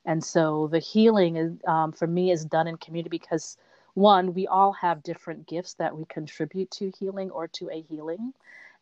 And 0.04 0.24
so 0.24 0.68
the 0.68 0.78
healing 0.78 1.36
is, 1.36 1.52
um, 1.66 1.92
for 1.92 2.06
me 2.06 2.30
is 2.30 2.44
done 2.44 2.66
in 2.66 2.76
community 2.78 3.10
because 3.10 3.56
one, 3.94 4.32
we 4.32 4.46
all 4.46 4.72
have 4.72 5.02
different 5.02 5.46
gifts 5.46 5.74
that 5.74 5.96
we 5.96 6.04
contribute 6.06 6.70
to 6.72 6.92
healing 6.98 7.30
or 7.30 7.48
to 7.48 7.68
a 7.70 7.82
healing. 7.82 8.32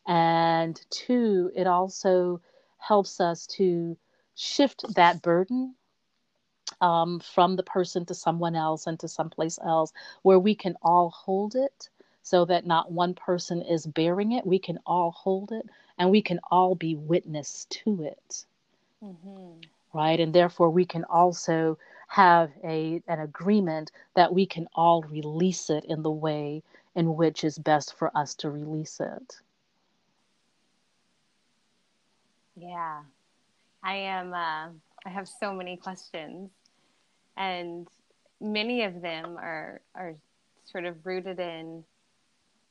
And 0.05 0.79
two, 0.89 1.51
it 1.55 1.67
also 1.67 2.39
helps 2.77 3.19
us 3.19 3.47
to 3.47 3.97
shift 4.35 4.85
that 4.95 5.21
burden 5.21 5.73
um, 6.81 7.19
from 7.19 7.55
the 7.55 7.63
person 7.63 8.05
to 8.05 8.13
someone 8.13 8.55
else 8.55 8.87
and 8.87 8.99
to 8.99 9.07
someplace 9.07 9.59
else 9.63 9.93
where 10.21 10.39
we 10.39 10.55
can 10.55 10.75
all 10.81 11.09
hold 11.09 11.55
it 11.55 11.89
so 12.23 12.45
that 12.45 12.65
not 12.65 12.91
one 12.91 13.13
person 13.13 13.61
is 13.61 13.85
bearing 13.85 14.33
it. 14.33 14.45
We 14.45 14.59
can 14.59 14.79
all 14.85 15.11
hold 15.11 15.51
it 15.51 15.65
and 15.97 16.11
we 16.11 16.21
can 16.21 16.39
all 16.51 16.75
be 16.75 16.95
witness 16.95 17.65
to 17.69 18.03
it. 18.03 18.45
Mm-hmm. 19.03 19.61
Right. 19.93 20.19
And 20.19 20.33
therefore, 20.33 20.69
we 20.69 20.85
can 20.85 21.05
also 21.05 21.77
have 22.07 22.51
a, 22.63 23.01
an 23.07 23.21
agreement 23.21 23.91
that 24.15 24.33
we 24.33 24.45
can 24.45 24.67
all 24.75 25.03
release 25.03 25.69
it 25.69 25.85
in 25.85 26.03
the 26.03 26.11
way 26.11 26.63
in 26.95 27.15
which 27.15 27.43
is 27.43 27.57
best 27.57 27.97
for 27.97 28.15
us 28.17 28.35
to 28.35 28.49
release 28.49 28.99
it. 28.99 29.37
Yeah. 32.55 33.01
I 33.83 33.95
am, 33.95 34.33
uh, 34.33 34.69
I 35.05 35.09
have 35.09 35.27
so 35.27 35.53
many 35.53 35.77
questions 35.77 36.49
and 37.37 37.87
many 38.41 38.83
of 38.83 39.01
them 39.01 39.37
are 39.37 39.81
are 39.95 40.15
sort 40.65 40.85
of 40.85 41.05
rooted 41.05 41.39
in 41.39 41.83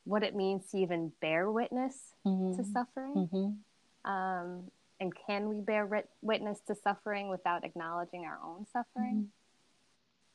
what 0.04 0.22
it 0.22 0.34
means 0.34 0.70
to 0.70 0.78
even 0.78 1.12
bear 1.20 1.50
witness 1.50 2.12
mm-hmm. 2.26 2.56
to 2.56 2.68
suffering 2.68 3.28
mm-hmm. 3.32 4.10
um, 4.10 4.64
and 5.00 5.12
can 5.26 5.48
we 5.48 5.60
bear 5.60 6.04
witness 6.22 6.60
to 6.66 6.74
suffering 6.74 7.28
without 7.28 7.64
acknowledging 7.64 8.24
our 8.24 8.38
own 8.44 8.66
suffering 8.72 9.28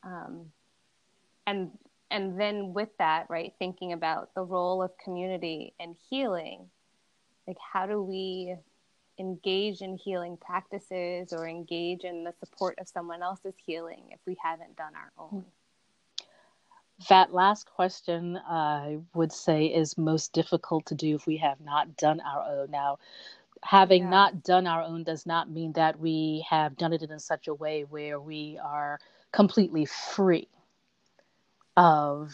mm-hmm. 0.05 0.13
um, 0.13 0.45
and 1.47 1.71
and 2.09 2.39
then 2.39 2.73
with 2.73 2.89
that 2.97 3.27
right 3.29 3.53
thinking 3.59 3.93
about 3.93 4.33
the 4.35 4.41
role 4.41 4.81
of 4.81 4.91
community 5.03 5.73
and 5.79 5.95
healing 6.09 6.65
like 7.47 7.57
how 7.73 7.85
do 7.85 8.01
we 8.01 8.55
engage 9.21 9.81
in 9.81 9.97
healing 9.97 10.35
practices 10.35 11.31
or 11.31 11.47
engage 11.47 12.03
in 12.03 12.23
the 12.23 12.33
support 12.39 12.77
of 12.79 12.87
someone 12.87 13.21
else's 13.21 13.53
healing 13.65 14.03
if 14.09 14.19
we 14.25 14.35
haven't 14.43 14.75
done 14.75 14.93
our 14.95 15.11
own? 15.17 15.29
Hmm. 15.29 16.25
That 17.09 17.33
last 17.33 17.67
question, 17.67 18.37
I 18.37 18.99
would 19.15 19.31
say, 19.31 19.67
is 19.67 19.97
most 19.97 20.33
difficult 20.33 20.87
to 20.87 20.95
do 20.95 21.15
if 21.15 21.25
we 21.25 21.37
have 21.37 21.59
not 21.61 21.95
done 21.97 22.19
our 22.19 22.43
own. 22.47 22.71
Now, 22.71 22.99
having 23.63 24.03
yeah. 24.03 24.09
not 24.09 24.43
done 24.43 24.67
our 24.67 24.83
own 24.83 25.03
does 25.03 25.25
not 25.25 25.49
mean 25.49 25.73
that 25.73 25.99
we 25.99 26.45
have 26.49 26.77
done 26.77 26.93
it 26.93 27.01
in 27.01 27.19
such 27.19 27.47
a 27.47 27.53
way 27.53 27.85
where 27.89 28.19
we 28.19 28.59
are 28.63 28.99
completely 29.31 29.85
free 29.85 30.47
of 31.77 32.33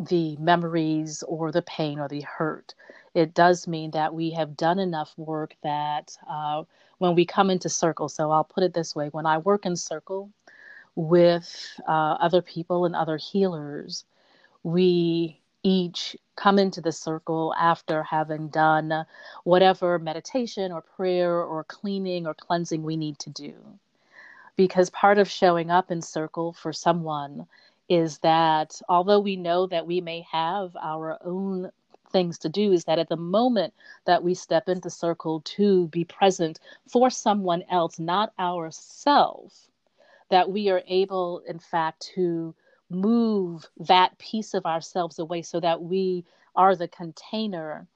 the 0.00 0.36
memories 0.38 1.22
or 1.28 1.52
the 1.52 1.62
pain 1.62 2.00
or 2.00 2.08
the 2.08 2.22
hurt 2.22 2.74
it 3.14 3.34
does 3.34 3.66
mean 3.66 3.90
that 3.92 4.14
we 4.14 4.30
have 4.30 4.56
done 4.56 4.78
enough 4.78 5.12
work 5.16 5.56
that 5.62 6.16
uh, 6.28 6.62
when 6.98 7.14
we 7.14 7.26
come 7.26 7.50
into 7.50 7.68
circle, 7.68 8.08
so 8.08 8.30
I'll 8.30 8.44
put 8.44 8.62
it 8.62 8.74
this 8.74 8.94
way 8.94 9.08
when 9.08 9.26
I 9.26 9.38
work 9.38 9.66
in 9.66 9.76
circle 9.76 10.30
with 10.94 11.80
uh, 11.88 12.16
other 12.20 12.42
people 12.42 12.84
and 12.84 12.94
other 12.94 13.16
healers, 13.16 14.04
we 14.62 15.40
each 15.62 16.16
come 16.36 16.58
into 16.58 16.80
the 16.80 16.92
circle 16.92 17.54
after 17.58 18.02
having 18.02 18.48
done 18.48 19.04
whatever 19.44 19.98
meditation 19.98 20.72
or 20.72 20.82
prayer 20.82 21.42
or 21.42 21.64
cleaning 21.64 22.26
or 22.26 22.34
cleansing 22.34 22.82
we 22.82 22.96
need 22.96 23.18
to 23.18 23.30
do. 23.30 23.54
Because 24.56 24.90
part 24.90 25.18
of 25.18 25.28
showing 25.28 25.70
up 25.70 25.90
in 25.90 26.02
circle 26.02 26.52
for 26.52 26.72
someone 26.72 27.46
is 27.90 28.18
that 28.20 28.80
although 28.88 29.20
we 29.20 29.36
know 29.36 29.66
that 29.68 29.86
we 29.86 30.00
may 30.00 30.22
have 30.32 30.76
our 30.80 31.18
own 31.24 31.70
things 32.12 32.38
to 32.38 32.50
do 32.50 32.72
is 32.72 32.84
that 32.86 33.00
at 33.00 33.10
the 33.10 33.16
moment 33.16 33.74
that 34.06 34.22
we 34.24 34.34
step 34.34 34.68
into 34.68 34.90
circle 34.90 35.42
to 35.42 35.88
be 35.88 36.04
present 36.04 36.60
for 36.88 37.10
someone 37.10 37.64
else, 37.70 38.00
not 38.00 38.32
ourselves, 38.38 39.70
that 40.30 40.50
we 40.50 40.70
are 40.70 40.82
able, 40.88 41.40
in 41.48 41.58
fact, 41.60 42.10
to 42.14 42.54
move 42.90 43.66
that 43.78 44.18
piece 44.18 44.54
of 44.54 44.66
ourselves 44.66 45.18
away 45.18 45.42
so 45.42 45.60
that 45.60 45.82
we 45.82 46.24
are 46.56 46.76
the 46.76 46.88
container 46.88 47.88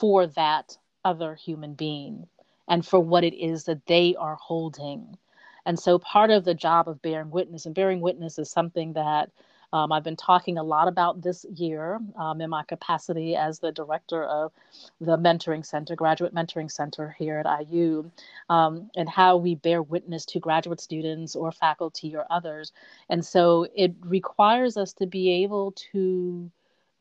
for 0.00 0.26
that 0.28 0.78
other 1.04 1.34
human 1.36 1.74
being 1.74 2.26
and 2.68 2.86
for 2.86 3.00
what 3.00 3.24
it 3.24 3.34
is 3.34 3.64
that 3.64 3.86
they 3.86 4.16
are 4.16 4.36
holding. 4.36 5.18
And 5.66 5.78
so, 5.78 5.98
part 5.98 6.30
of 6.30 6.44
the 6.44 6.54
job 6.54 6.88
of 6.88 7.02
bearing 7.02 7.30
witness, 7.30 7.66
and 7.66 7.74
bearing 7.74 8.00
witness 8.00 8.38
is 8.38 8.50
something 8.50 8.94
that 8.94 9.30
Um, 9.74 9.90
I've 9.90 10.04
been 10.04 10.16
talking 10.16 10.58
a 10.58 10.62
lot 10.62 10.86
about 10.86 11.22
this 11.22 11.46
year 11.54 11.98
um, 12.16 12.40
in 12.42 12.50
my 12.50 12.62
capacity 12.64 13.36
as 13.36 13.58
the 13.58 13.72
director 13.72 14.22
of 14.24 14.52
the 15.00 15.16
Mentoring 15.16 15.64
Center, 15.64 15.96
Graduate 15.96 16.34
Mentoring 16.34 16.70
Center 16.70 17.14
here 17.18 17.38
at 17.38 17.70
IU, 17.70 18.10
um, 18.50 18.90
and 18.94 19.08
how 19.08 19.38
we 19.38 19.54
bear 19.54 19.82
witness 19.82 20.26
to 20.26 20.40
graduate 20.40 20.80
students 20.80 21.34
or 21.34 21.52
faculty 21.52 22.14
or 22.14 22.26
others. 22.30 22.72
And 23.08 23.24
so 23.24 23.66
it 23.74 23.94
requires 24.02 24.76
us 24.76 24.92
to 24.94 25.06
be 25.06 25.42
able 25.42 25.72
to 25.92 26.50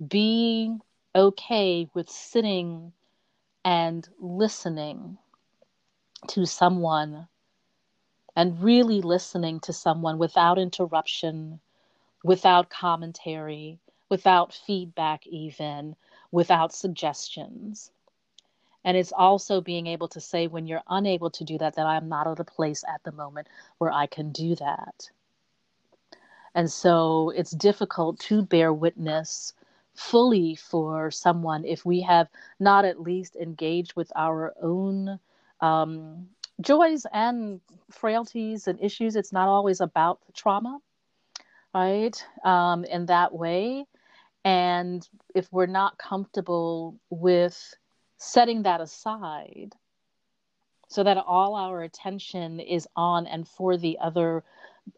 be 0.08 0.78
okay 1.14 1.90
with 1.94 2.10
sitting 2.10 2.94
and 3.66 4.08
listening 4.20 5.18
to 6.28 6.46
someone 6.46 7.28
and 8.36 8.62
really 8.62 9.02
listening 9.02 9.60
to 9.62 9.74
someone 9.74 10.18
without 10.18 10.58
interruption, 10.58 11.60
without 12.24 12.70
commentary, 12.70 13.80
without 14.10 14.54
feedback, 14.54 15.26
even 15.28 15.96
without 16.32 16.74
suggestions. 16.74 17.92
And 18.84 18.98
it's 18.98 19.12
also 19.12 19.62
being 19.62 19.88
able 19.88 20.08
to 20.10 20.20
say 20.20 20.48
when 20.48 20.66
you're 20.66 20.84
unable 20.90 21.30
to 21.32 21.44
do 21.44 21.58
that, 21.60 21.76
that 21.76 21.86
I'm 21.86 22.10
not 22.10 22.28
at 22.28 22.40
a 22.40 22.44
place 22.44 22.84
at 22.88 23.04
the 23.04 23.12
moment 23.12 23.48
where 23.78 23.92
I 23.92 24.08
can 24.08 24.32
do 24.32 24.56
that. 24.56 25.10
And 26.56 26.70
so 26.70 27.30
it's 27.30 27.52
difficult 27.52 28.20
to 28.22 28.42
bear 28.42 28.74
witness 28.74 29.54
fully 29.94 30.56
for 30.56 31.12
someone 31.12 31.64
if 31.66 31.86
we 31.86 32.02
have 32.02 32.28
not 32.60 32.86
at 32.86 33.02
least 33.02 33.36
engaged 33.36 33.94
with 33.96 34.12
our 34.16 34.54
own 34.62 35.20
um, 35.60 36.28
joys 36.60 37.06
and 37.12 37.62
frailties 37.90 38.68
and 38.68 38.80
issues. 38.82 39.16
It's 39.16 39.32
not 39.32 39.48
always 39.48 39.82
about 39.82 40.20
the 40.26 40.34
trauma, 40.34 40.80
right? 41.74 42.16
Um, 42.44 42.84
in 42.84 43.06
that 43.08 43.34
way. 43.34 43.86
And 44.44 45.08
if 45.36 45.52
we're 45.52 45.68
not 45.68 45.98
comfortable 45.98 47.00
with 47.10 47.76
setting 48.18 48.64
that 48.64 48.82
aside 48.82 49.74
so 50.88 51.04
that 51.04 51.18
all 51.18 51.56
our 51.56 51.84
attention 51.84 52.60
is 52.60 52.88
on 52.96 53.26
and 53.28 53.48
for 53.48 53.78
the 53.78 53.98
other 54.00 54.44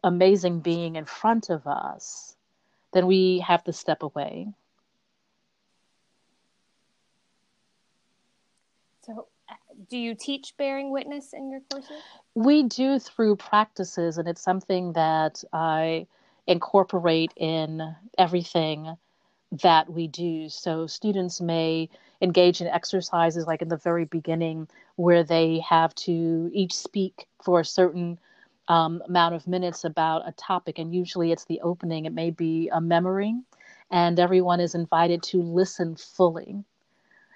amazing 0.02 0.60
being 0.60 0.96
in 0.96 1.04
front 1.04 1.50
of 1.50 1.66
us, 1.66 2.36
then 2.92 3.06
we 3.06 3.40
have 3.40 3.62
to 3.64 3.72
step 3.72 4.02
away. 4.02 4.48
So, 9.06 9.28
do 9.88 9.98
you 9.98 10.14
teach 10.14 10.54
bearing 10.56 10.90
witness 10.90 11.32
in 11.32 11.50
your 11.50 11.60
courses? 11.70 12.02
We 12.34 12.64
do 12.64 12.98
through 12.98 13.36
practices, 13.36 14.18
and 14.18 14.28
it's 14.28 14.42
something 14.42 14.92
that 14.94 15.42
I 15.52 16.06
incorporate 16.46 17.32
in 17.36 17.94
everything 18.18 18.96
that 19.62 19.90
we 19.90 20.08
do. 20.08 20.48
So, 20.48 20.86
students 20.86 21.40
may 21.40 21.88
engage 22.20 22.60
in 22.60 22.66
exercises 22.66 23.46
like 23.46 23.62
in 23.62 23.68
the 23.68 23.76
very 23.76 24.04
beginning 24.04 24.68
where 24.96 25.24
they 25.24 25.60
have 25.60 25.94
to 25.94 26.50
each 26.52 26.74
speak 26.74 27.26
for 27.42 27.60
a 27.60 27.64
certain 27.64 28.18
um, 28.68 29.02
amount 29.06 29.34
of 29.34 29.46
minutes 29.46 29.84
about 29.84 30.26
a 30.26 30.32
topic, 30.32 30.78
and 30.78 30.94
usually 30.94 31.32
it's 31.32 31.44
the 31.44 31.60
opening, 31.60 32.06
it 32.06 32.12
may 32.12 32.30
be 32.30 32.68
a 32.72 32.80
memory, 32.80 33.34
and 33.90 34.18
everyone 34.18 34.60
is 34.60 34.74
invited 34.74 35.22
to 35.24 35.42
listen 35.42 35.96
fully 35.96 36.64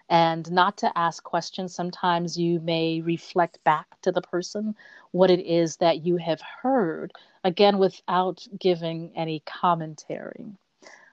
and 0.08 0.50
not 0.50 0.76
to 0.78 0.98
ask 0.98 1.22
questions. 1.22 1.74
Sometimes 1.74 2.38
you 2.38 2.60
may 2.60 3.00
reflect 3.00 3.62
back 3.64 4.00
to 4.02 4.12
the 4.12 4.22
person 4.22 4.74
what 5.12 5.30
it 5.30 5.40
is 5.40 5.76
that 5.76 6.04
you 6.04 6.16
have 6.16 6.40
heard, 6.62 7.12
again, 7.44 7.78
without 7.78 8.46
giving 8.58 9.12
any 9.16 9.40
commentary. 9.40 10.46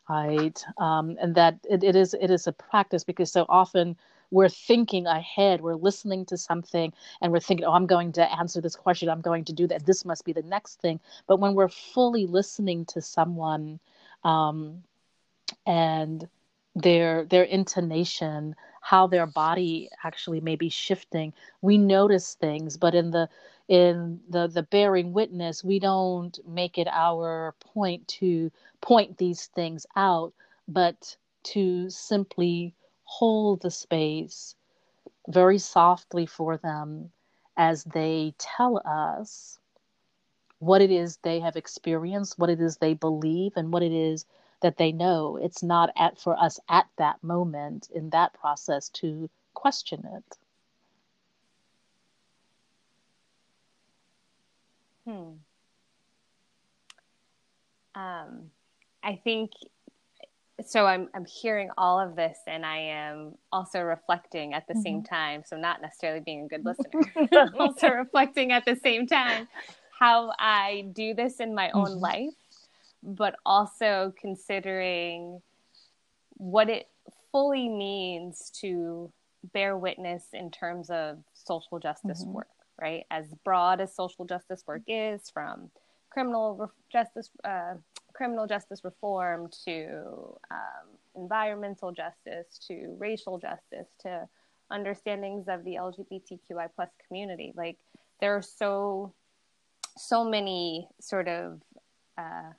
Right, 0.09 0.63
um, 0.77 1.17
and 1.19 1.35
that 1.35 1.59
it, 1.69 1.83
it 1.83 1.95
is 1.95 2.13
it 2.13 2.29
is 2.29 2.47
a 2.47 2.51
practice 2.51 3.03
because 3.03 3.31
so 3.31 3.45
often 3.49 3.95
we're 4.31 4.49
thinking 4.49 5.07
ahead, 5.07 5.61
we're 5.61 5.75
listening 5.75 6.25
to 6.25 6.37
something, 6.37 6.93
and 7.21 7.31
we're 7.31 7.39
thinking, 7.39 7.65
oh, 7.65 7.71
I'm 7.73 7.87
going 7.87 8.11
to 8.13 8.33
answer 8.39 8.61
this 8.61 8.75
question, 8.75 9.09
I'm 9.09 9.21
going 9.21 9.45
to 9.45 9.53
do 9.53 9.67
that, 9.67 9.85
this 9.85 10.05
must 10.05 10.25
be 10.25 10.33
the 10.33 10.43
next 10.43 10.81
thing. 10.81 10.99
But 11.27 11.39
when 11.39 11.55
we're 11.55 11.69
fully 11.69 12.27
listening 12.27 12.85
to 12.85 13.01
someone, 13.01 13.79
um, 14.23 14.83
and 15.65 16.27
their 16.75 17.25
their 17.25 17.43
intonation 17.43 18.55
how 18.81 19.07
their 19.07 19.27
body 19.27 19.89
actually 20.03 20.41
may 20.41 20.55
be 20.55 20.69
shifting. 20.69 21.33
We 21.61 21.77
notice 21.77 22.35
things 22.35 22.77
but 22.77 22.95
in 22.95 23.11
the 23.11 23.29
in 23.69 24.21
the 24.29 24.47
the 24.47 24.63
bearing 24.63 25.13
witness 25.13 25.63
we 25.63 25.79
don't 25.79 26.37
make 26.47 26.77
it 26.77 26.87
our 26.91 27.55
point 27.61 28.07
to 28.07 28.51
point 28.81 29.17
these 29.17 29.47
things 29.47 29.87
out 29.95 30.33
but 30.67 31.17
to 31.43 31.89
simply 31.89 32.75
hold 33.05 33.61
the 33.61 33.71
space 33.71 34.55
very 35.29 35.59
softly 35.59 36.25
for 36.27 36.57
them 36.57 37.11
as 37.57 37.83
they 37.85 38.33
tell 38.39 38.81
us 38.85 39.59
what 40.59 40.81
it 40.81 40.91
is 40.91 41.17
they 41.23 41.39
have 41.39 41.55
experienced 41.57 42.39
what 42.39 42.49
it 42.49 42.61
is 42.61 42.77
they 42.77 42.93
believe 42.95 43.53
and 43.57 43.73
what 43.73 43.83
it 43.83 43.91
is 43.93 44.25
that 44.61 44.77
they 44.77 44.91
know 44.91 45.37
it's 45.41 45.63
not 45.63 45.89
at 45.97 46.19
for 46.19 46.37
us 46.37 46.59
at 46.69 46.87
that 46.97 47.23
moment 47.23 47.89
in 47.93 48.09
that 48.09 48.33
process 48.33 48.89
to 48.89 49.29
question 49.53 50.03
it 50.15 50.37
hmm 55.05 55.31
um 57.95 58.49
i 59.03 59.19
think 59.23 59.51
so 60.65 60.85
i'm 60.85 61.09
i'm 61.13 61.25
hearing 61.25 61.69
all 61.77 61.99
of 61.99 62.15
this 62.15 62.37
and 62.47 62.65
i 62.65 62.77
am 62.77 63.33
also 63.51 63.81
reflecting 63.81 64.53
at 64.53 64.67
the 64.67 64.73
mm-hmm. 64.73 64.81
same 64.81 65.03
time 65.03 65.43
so 65.45 65.57
not 65.57 65.81
necessarily 65.81 66.21
being 66.21 66.45
a 66.45 66.47
good 66.47 66.65
listener 66.65 67.51
also 67.59 67.89
reflecting 67.89 68.51
at 68.51 68.65
the 68.65 68.75
same 68.75 69.05
time 69.05 69.47
how 69.99 70.31
i 70.39 70.85
do 70.93 71.13
this 71.13 71.39
in 71.39 71.53
my 71.53 71.69
own 71.71 71.85
mm-hmm. 71.85 71.99
life 71.99 72.33
but 73.05 73.35
also 73.45 74.13
considering 74.19 75.41
what 76.31 76.69
it 76.69 76.87
fully 77.31 77.69
means 77.69 78.51
to 78.61 79.11
bear 79.53 79.77
witness 79.77 80.23
in 80.33 80.49
terms 80.49 80.89
of 80.89 81.19
social 81.33 81.79
justice 81.79 82.23
mm-hmm. 82.23 82.33
work, 82.33 82.47
right? 82.81 83.05
As 83.11 83.25
broad 83.43 83.79
as 83.79 83.95
social 83.95 84.25
justice 84.25 84.63
work 84.67 84.81
is, 84.87 85.29
from 85.29 85.69
criminal 86.09 86.55
re- 86.55 86.67
justice, 86.91 87.29
uh, 87.43 87.75
criminal 88.13 88.47
justice 88.47 88.83
reform 88.83 89.49
to 89.65 90.35
um, 90.49 90.87
environmental 91.15 91.91
justice 91.91 92.59
to 92.67 92.95
racial 92.97 93.37
justice 93.37 93.87
to 94.01 94.27
understandings 94.71 95.47
of 95.47 95.63
the 95.63 95.75
LGBTQI 95.75 96.69
plus 96.75 96.89
community. 97.07 97.53
Like 97.55 97.77
there 98.19 98.35
are 98.35 98.41
so 98.41 99.13
so 99.97 100.23
many 100.25 100.89
sort 100.99 101.27
of 101.27 101.61
uh, 102.17 102.51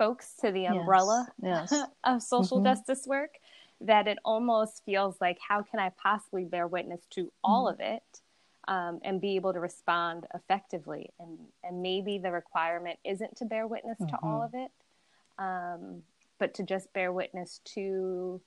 spokes 0.00 0.32
to 0.40 0.50
the 0.50 0.66
umbrella 0.66 1.26
yes, 1.42 1.68
yes. 1.70 1.88
of 2.04 2.22
social 2.22 2.58
mm-hmm. 2.58 2.66
justice 2.66 3.06
work 3.06 3.34
that 3.82 4.08
it 4.08 4.18
almost 4.24 4.82
feels 4.84 5.16
like 5.20 5.38
how 5.46 5.62
can 5.62 5.78
I 5.78 5.90
possibly 6.02 6.44
bear 6.44 6.66
witness 6.66 7.00
to 7.10 7.30
all 7.44 7.66
mm-hmm. 7.66 7.74
of 7.74 7.80
it 7.80 8.20
um, 8.68 9.00
and 9.02 9.20
be 9.20 9.36
able 9.36 9.52
to 9.52 9.60
respond 9.60 10.26
effectively 10.34 11.10
and 11.18 11.38
and 11.62 11.82
maybe 11.82 12.18
the 12.18 12.30
requirement 12.30 12.98
isn't 13.04 13.36
to 13.36 13.44
bear 13.44 13.66
witness 13.66 13.98
mm-hmm. 14.00 14.14
to 14.14 14.18
all 14.22 14.40
mm-hmm. 14.40 14.56
of 14.56 14.64
it 14.64 14.72
um, 15.38 16.02
but 16.38 16.54
to 16.54 16.62
just 16.62 16.90
bear 16.94 17.12
witness 17.12 17.60
to 17.64 18.40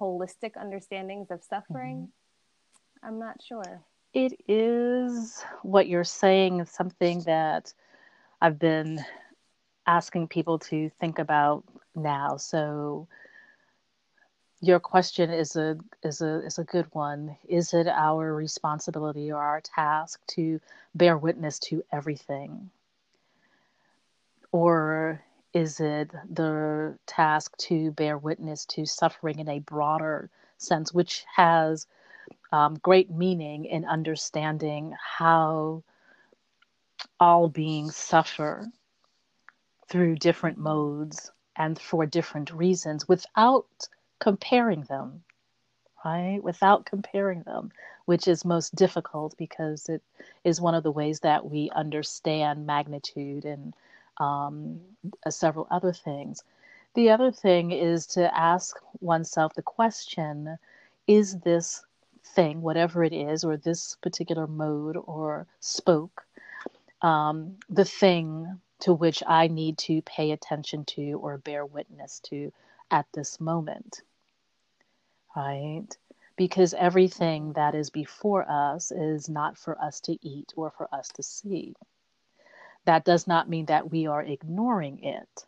holistic 0.00 0.56
understandings 0.56 1.30
of 1.30 1.42
suffering 1.42 1.96
mm-hmm. 1.96 3.06
I'm 3.06 3.18
not 3.18 3.42
sure 3.42 3.82
it 4.14 4.40
is 4.48 5.44
what 5.62 5.88
you're 5.88 6.04
saying 6.04 6.60
is 6.60 6.70
something 6.70 7.22
that 7.22 7.72
I've 8.40 8.58
been 8.58 9.04
asking 9.88 10.28
people 10.28 10.58
to 10.58 10.90
think 11.00 11.18
about 11.18 11.64
now. 11.96 12.36
So 12.36 13.08
your 14.60 14.78
question 14.78 15.30
is 15.30 15.56
a 15.56 15.78
is 16.04 16.20
a 16.20 16.44
is 16.44 16.58
a 16.58 16.64
good 16.64 16.86
one. 16.92 17.36
Is 17.48 17.72
it 17.72 17.88
our 17.88 18.34
responsibility 18.34 19.32
or 19.32 19.42
our 19.42 19.62
task 19.62 20.20
to 20.36 20.60
bear 20.94 21.16
witness 21.16 21.58
to 21.60 21.82
everything? 21.90 22.70
Or 24.52 25.22
is 25.54 25.80
it 25.80 26.10
the 26.30 26.98
task 27.06 27.56
to 27.68 27.92
bear 27.92 28.18
witness 28.18 28.66
to 28.66 28.84
suffering 28.84 29.38
in 29.38 29.48
a 29.48 29.60
broader 29.60 30.28
sense, 30.58 30.92
which 30.92 31.24
has 31.34 31.86
um, 32.52 32.74
great 32.82 33.10
meaning 33.10 33.64
in 33.64 33.84
understanding 33.86 34.94
how 35.18 35.82
all 37.20 37.48
beings 37.48 37.96
suffer 37.96 38.66
through 39.88 40.16
different 40.16 40.58
modes 40.58 41.30
and 41.56 41.78
for 41.78 42.06
different 42.06 42.52
reasons 42.52 43.08
without 43.08 43.88
comparing 44.20 44.82
them, 44.82 45.22
right? 46.04 46.42
Without 46.42 46.86
comparing 46.86 47.42
them, 47.42 47.70
which 48.04 48.28
is 48.28 48.44
most 48.44 48.74
difficult 48.74 49.36
because 49.36 49.88
it 49.88 50.02
is 50.44 50.60
one 50.60 50.74
of 50.74 50.82
the 50.82 50.90
ways 50.90 51.20
that 51.20 51.48
we 51.50 51.70
understand 51.74 52.66
magnitude 52.66 53.44
and 53.44 53.74
um, 54.18 54.80
uh, 55.24 55.30
several 55.30 55.66
other 55.70 55.92
things. 55.92 56.42
The 56.94 57.10
other 57.10 57.30
thing 57.30 57.70
is 57.70 58.06
to 58.08 58.36
ask 58.36 58.76
oneself 59.00 59.54
the 59.54 59.62
question 59.62 60.58
is 61.06 61.38
this 61.40 61.84
thing, 62.24 62.60
whatever 62.60 63.04
it 63.04 63.12
is, 63.12 63.44
or 63.44 63.56
this 63.56 63.96
particular 64.02 64.46
mode 64.46 64.96
or 64.96 65.46
spoke, 65.60 66.24
um, 67.02 67.56
the 67.68 67.84
thing 67.84 68.60
to 68.80 68.92
which 68.92 69.22
I 69.26 69.48
need 69.48 69.78
to 69.78 70.02
pay 70.02 70.30
attention 70.32 70.84
to 70.86 71.12
or 71.12 71.38
bear 71.38 71.64
witness 71.66 72.20
to 72.24 72.52
at 72.90 73.06
this 73.12 73.40
moment? 73.40 74.02
Right? 75.36 75.88
Because 76.36 76.74
everything 76.74 77.52
that 77.54 77.74
is 77.74 77.90
before 77.90 78.48
us 78.48 78.92
is 78.92 79.28
not 79.28 79.58
for 79.58 79.80
us 79.80 80.00
to 80.02 80.18
eat 80.26 80.52
or 80.56 80.70
for 80.70 80.92
us 80.94 81.08
to 81.10 81.22
see. 81.22 81.74
That 82.84 83.04
does 83.04 83.26
not 83.26 83.48
mean 83.48 83.66
that 83.66 83.90
we 83.90 84.06
are 84.06 84.22
ignoring 84.22 85.02
it. 85.02 85.46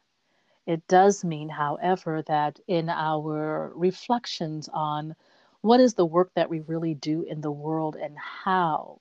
It 0.66 0.86
does 0.88 1.24
mean, 1.24 1.48
however, 1.48 2.22
that 2.22 2.60
in 2.66 2.88
our 2.88 3.72
reflections 3.74 4.68
on 4.72 5.16
what 5.62 5.80
is 5.80 5.94
the 5.94 6.06
work 6.06 6.30
that 6.34 6.50
we 6.50 6.60
really 6.60 6.94
do 6.94 7.22
in 7.22 7.40
the 7.40 7.50
world 7.50 7.96
and 7.96 8.16
how, 8.18 9.00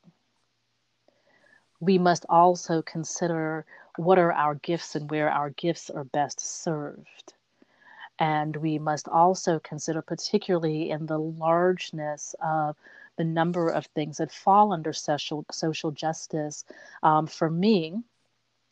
we 1.80 1.98
must 1.98 2.26
also 2.28 2.82
consider 2.82 3.66
what 4.00 4.18
are 4.18 4.32
our 4.32 4.56
gifts 4.56 4.96
and 4.96 5.12
where 5.12 5.30
our 5.30 5.50
gifts 5.50 5.90
are 5.90 6.06
best 6.06 6.40
served. 6.40 7.34
And 8.18 8.56
we 8.56 8.80
must 8.80 9.10
also 9.10 9.60
consider, 9.60 10.02
particularly 10.02 10.90
in 10.90 11.06
the 11.06 11.20
largeness 11.20 12.34
of 12.42 12.78
the 13.18 13.26
number 13.26 13.68
of 13.68 13.86
things 13.88 14.18
that 14.18 14.32
fall 14.32 14.72
under 14.72 14.94
social, 14.94 15.46
social 15.52 15.92
justice, 15.92 16.64
um, 17.04 17.28
for 17.28 17.50
me, 17.50 18.02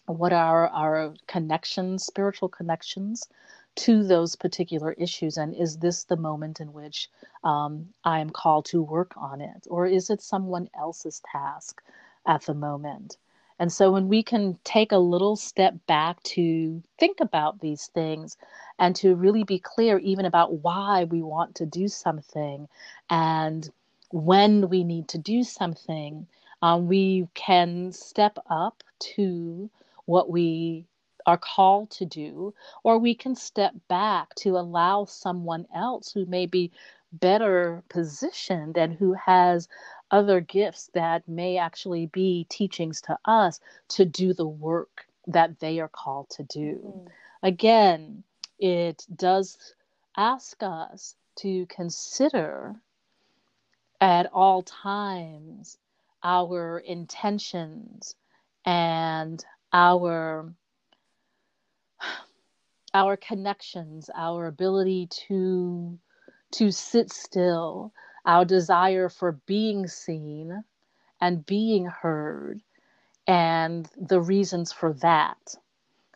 what 0.05 0.31
are 0.31 0.69
our 0.69 1.13
connections, 1.27 2.05
spiritual 2.05 2.47
connections 2.47 3.27
to 3.75 4.03
those 4.03 4.37
particular 4.37 4.93
issues? 4.93 5.37
And 5.37 5.53
is 5.53 5.77
this 5.77 6.05
the 6.05 6.15
moment 6.15 6.61
in 6.61 6.71
which 6.71 7.09
um, 7.43 7.87
I 8.05 8.21
am 8.21 8.29
called 8.29 8.63
to 8.67 8.81
work 8.81 9.11
on 9.17 9.41
it? 9.41 9.67
Or 9.69 9.85
is 9.85 10.09
it 10.09 10.21
someone 10.21 10.69
else's 10.73 11.21
task 11.29 11.81
at 12.25 12.43
the 12.43 12.53
moment? 12.53 13.17
And 13.59 13.71
so 13.71 13.91
when 13.91 14.07
we 14.09 14.23
can 14.23 14.59
take 14.63 14.91
a 14.91 14.97
little 14.99 15.35
step 15.35 15.75
back 15.87 16.21
to 16.23 16.83
think 16.99 17.19
about 17.21 17.59
these 17.61 17.87
things 17.87 18.37
and 18.79 18.95
to 18.97 19.15
really 19.15 19.43
be 19.43 19.59
clear 19.59 19.99
even 19.99 20.25
about 20.25 20.63
why 20.63 21.05
we 21.05 21.21
want 21.23 21.55
to 21.55 21.65
do 21.65 21.87
something 21.87 22.67
and 23.09 23.69
when 24.11 24.69
we 24.69 24.83
need 24.83 25.07
to 25.09 25.17
do 25.17 25.43
something, 25.43 26.27
um, 26.61 26.87
we 26.87 27.27
can 27.33 27.91
step 27.91 28.37
up 28.49 28.83
to 28.99 29.69
what 30.05 30.29
we 30.29 30.85
are 31.25 31.37
called 31.37 31.91
to 31.91 32.05
do, 32.05 32.53
or 32.83 32.97
we 32.99 33.13
can 33.13 33.35
step 33.35 33.73
back 33.89 34.33
to 34.35 34.57
allow 34.57 35.05
someone 35.05 35.67
else 35.75 36.11
who 36.13 36.25
may 36.25 36.45
be 36.45 36.71
better 37.13 37.83
positioned 37.89 38.77
and 38.77 38.93
who 38.93 39.13
has 39.13 39.67
other 40.11 40.39
gifts 40.39 40.89
that 40.93 41.27
may 41.27 41.57
actually 41.57 42.07
be 42.07 42.45
teachings 42.49 43.01
to 43.01 43.17
us 43.25 43.59
to 43.89 44.05
do 44.05 44.33
the 44.33 44.47
work 44.47 45.05
that 45.27 45.59
they 45.59 45.79
are 45.79 45.89
called 45.89 46.29
to 46.29 46.43
do. 46.43 46.79
Mm-hmm. 46.85 47.07
Again, 47.43 48.23
it 48.59 49.05
does 49.15 49.57
ask 50.15 50.63
us 50.63 51.15
to 51.37 51.65
consider 51.67 52.75
at 54.01 54.29
all 54.33 54.63
times 54.63 55.77
our 56.23 56.79
intentions 56.79 58.15
and 58.65 59.43
our 59.73 60.51
our 62.93 63.17
connections 63.17 64.09
our 64.15 64.47
ability 64.47 65.07
to 65.11 65.97
to 66.51 66.71
sit 66.71 67.11
still 67.11 67.91
our 68.27 68.45
desire 68.45 69.07
for 69.09 69.31
being 69.47 69.87
seen 69.87 70.63
and 71.21 71.45
being 71.45 71.85
heard 71.85 72.61
and 73.25 73.89
the 73.99 74.21
reasons 74.21 74.71
for 74.71 74.93
that 74.93 75.55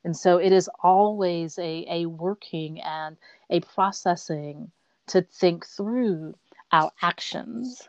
and 0.04 0.16
so 0.16 0.38
it 0.38 0.52
is 0.52 0.70
always 0.84 1.58
a, 1.58 1.86
a 1.90 2.06
working 2.06 2.82
and 2.82 3.18
a 3.50 3.60
processing 3.62 4.72
to 5.08 5.22
think 5.22 5.66
through 5.66 6.36
our 6.72 6.92
actions 7.02 7.88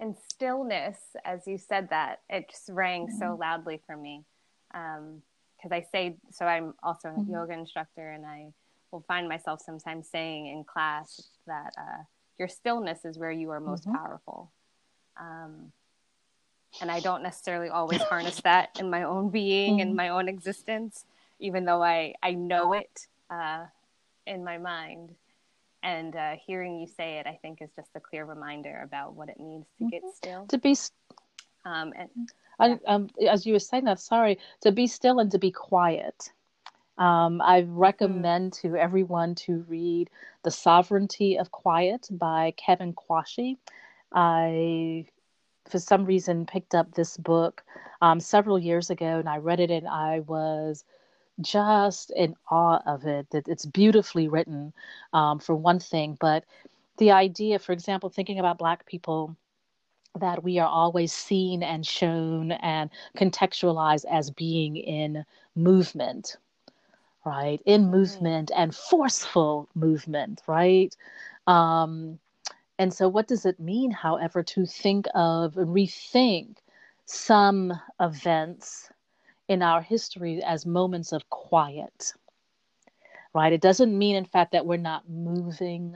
and 0.00 0.16
stillness 0.28 0.98
as 1.24 1.46
you 1.46 1.56
said 1.56 1.88
that 1.90 2.20
it 2.28 2.50
just 2.50 2.68
rang 2.68 3.06
mm-hmm. 3.06 3.18
so 3.18 3.36
loudly 3.40 3.80
for 3.86 3.96
me 3.96 4.24
because 4.72 5.70
um, 5.70 5.72
i 5.72 5.84
say 5.92 6.16
so 6.30 6.44
i'm 6.44 6.74
also 6.82 7.08
a 7.08 7.12
mm-hmm. 7.12 7.32
yoga 7.32 7.52
instructor 7.52 8.10
and 8.10 8.26
i 8.26 8.52
will 8.92 9.04
find 9.08 9.28
myself 9.28 9.60
sometimes 9.60 10.08
saying 10.08 10.46
in 10.46 10.64
class 10.64 11.22
that 11.46 11.72
uh, 11.78 12.02
your 12.38 12.48
stillness 12.48 13.04
is 13.04 13.18
where 13.18 13.32
you 13.32 13.50
are 13.50 13.60
most 13.60 13.84
mm-hmm. 13.84 13.96
powerful 13.96 14.52
um, 15.20 15.72
and 16.80 16.90
i 16.90 17.00
don't 17.00 17.22
necessarily 17.22 17.68
always 17.68 18.02
harness 18.10 18.40
that 18.42 18.70
in 18.78 18.90
my 18.90 19.02
own 19.02 19.30
being 19.30 19.80
and 19.80 19.90
mm-hmm. 19.90 19.96
my 19.96 20.08
own 20.10 20.28
existence 20.28 21.04
even 21.40 21.64
though 21.64 21.82
i 21.82 22.14
i 22.22 22.32
know 22.32 22.72
it 22.72 23.06
uh, 23.30 23.64
in 24.26 24.44
my 24.44 24.58
mind 24.58 25.14
and 25.82 26.14
uh, 26.14 26.36
hearing 26.46 26.78
you 26.78 26.86
say 26.86 27.18
it, 27.18 27.26
I 27.26 27.38
think, 27.42 27.60
is 27.60 27.70
just 27.74 27.90
a 27.94 28.00
clear 28.00 28.24
reminder 28.24 28.82
about 28.84 29.14
what 29.14 29.28
it 29.28 29.38
means 29.40 29.66
to 29.78 29.88
get 29.88 30.02
mm-hmm. 30.02 30.14
still. 30.14 30.46
To 30.46 30.58
be, 30.58 30.76
um, 31.64 31.92
and. 31.96 32.10
I, 32.58 32.78
um, 32.86 33.08
as 33.28 33.44
you 33.44 33.54
were 33.54 33.58
saying 33.58 33.86
that, 33.86 33.98
sorry, 33.98 34.38
to 34.60 34.70
be 34.70 34.86
still 34.86 35.18
and 35.18 35.30
to 35.32 35.38
be 35.38 35.50
quiet. 35.50 36.30
Um, 36.98 37.40
I 37.40 37.62
recommend 37.68 38.52
mm-hmm. 38.52 38.74
to 38.74 38.80
everyone 38.80 39.34
to 39.46 39.64
read 39.68 40.10
The 40.42 40.50
Sovereignty 40.50 41.38
of 41.38 41.50
Quiet 41.50 42.08
by 42.10 42.52
Kevin 42.56 42.92
Quashie. 42.92 43.56
I, 44.12 45.06
for 45.68 45.78
some 45.78 46.04
reason, 46.04 46.46
picked 46.46 46.74
up 46.74 46.94
this 46.94 47.16
book 47.16 47.62
um, 48.02 48.20
several 48.20 48.58
years 48.58 48.90
ago 48.90 49.18
and 49.18 49.28
I 49.28 49.38
read 49.38 49.60
it 49.60 49.70
and 49.70 49.88
I 49.88 50.20
was 50.20 50.84
just 51.40 52.10
in 52.10 52.36
awe 52.50 52.80
of 52.86 53.06
it. 53.06 53.30
That 53.30 53.48
it's 53.48 53.64
beautifully 53.64 54.28
written, 54.28 54.72
um, 55.12 55.38
for 55.38 55.54
one 55.54 55.78
thing, 55.78 56.16
but 56.20 56.44
the 56.98 57.10
idea, 57.10 57.58
for 57.58 57.72
example, 57.72 58.10
thinking 58.10 58.38
about 58.38 58.58
Black 58.58 58.86
people 58.86 59.36
that 60.20 60.44
we 60.44 60.58
are 60.58 60.68
always 60.68 61.12
seen 61.12 61.62
and 61.62 61.86
shown 61.86 62.52
and 62.52 62.90
contextualized 63.16 64.04
as 64.10 64.30
being 64.30 64.76
in 64.76 65.24
movement, 65.56 66.36
right? 67.24 67.60
In 67.66 67.90
movement 67.90 68.50
and 68.54 68.74
forceful 68.74 69.68
movement, 69.74 70.42
right? 70.46 70.94
Um, 71.46 72.18
and 72.78 72.92
so, 72.92 73.08
what 73.08 73.28
does 73.28 73.46
it 73.46 73.60
mean, 73.60 73.90
however, 73.90 74.42
to 74.42 74.66
think 74.66 75.06
of 75.14 75.56
and 75.56 75.68
rethink 75.68 76.56
some 77.06 77.72
events 78.00 78.90
in 79.48 79.62
our 79.62 79.82
history 79.82 80.42
as 80.42 80.66
moments 80.66 81.12
of 81.12 81.28
quiet, 81.30 82.12
right? 83.34 83.52
It 83.52 83.60
doesn't 83.60 83.96
mean, 83.96 84.16
in 84.16 84.24
fact, 84.24 84.52
that 84.52 84.66
we're 84.66 84.76
not 84.78 85.08
moving, 85.08 85.94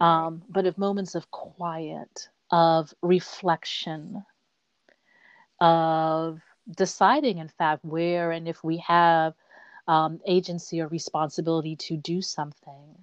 um, 0.00 0.42
but 0.48 0.66
of 0.66 0.78
moments 0.78 1.14
of 1.14 1.30
quiet, 1.30 2.28
of 2.50 2.92
reflection, 3.02 4.24
of 5.60 6.40
deciding, 6.76 7.38
in 7.38 7.48
fact, 7.48 7.84
where 7.84 8.32
and 8.32 8.48
if 8.48 8.62
we 8.64 8.78
have 8.78 9.34
um, 9.88 10.20
agency 10.26 10.80
or 10.80 10.88
responsibility 10.88 11.76
to 11.76 11.96
do 11.96 12.22
something, 12.22 12.96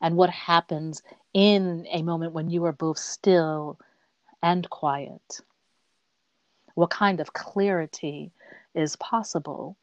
and 0.00 0.16
what 0.16 0.30
happens 0.30 1.02
in 1.34 1.86
a 1.90 2.02
moment 2.02 2.32
when 2.32 2.50
you 2.50 2.64
are 2.64 2.72
both 2.72 2.98
still 2.98 3.78
and 4.42 4.68
quiet 4.70 5.40
what 6.74 6.90
kind 6.90 7.20
of 7.20 7.32
clarity 7.32 8.32
is 8.74 8.96
possible 8.96 9.76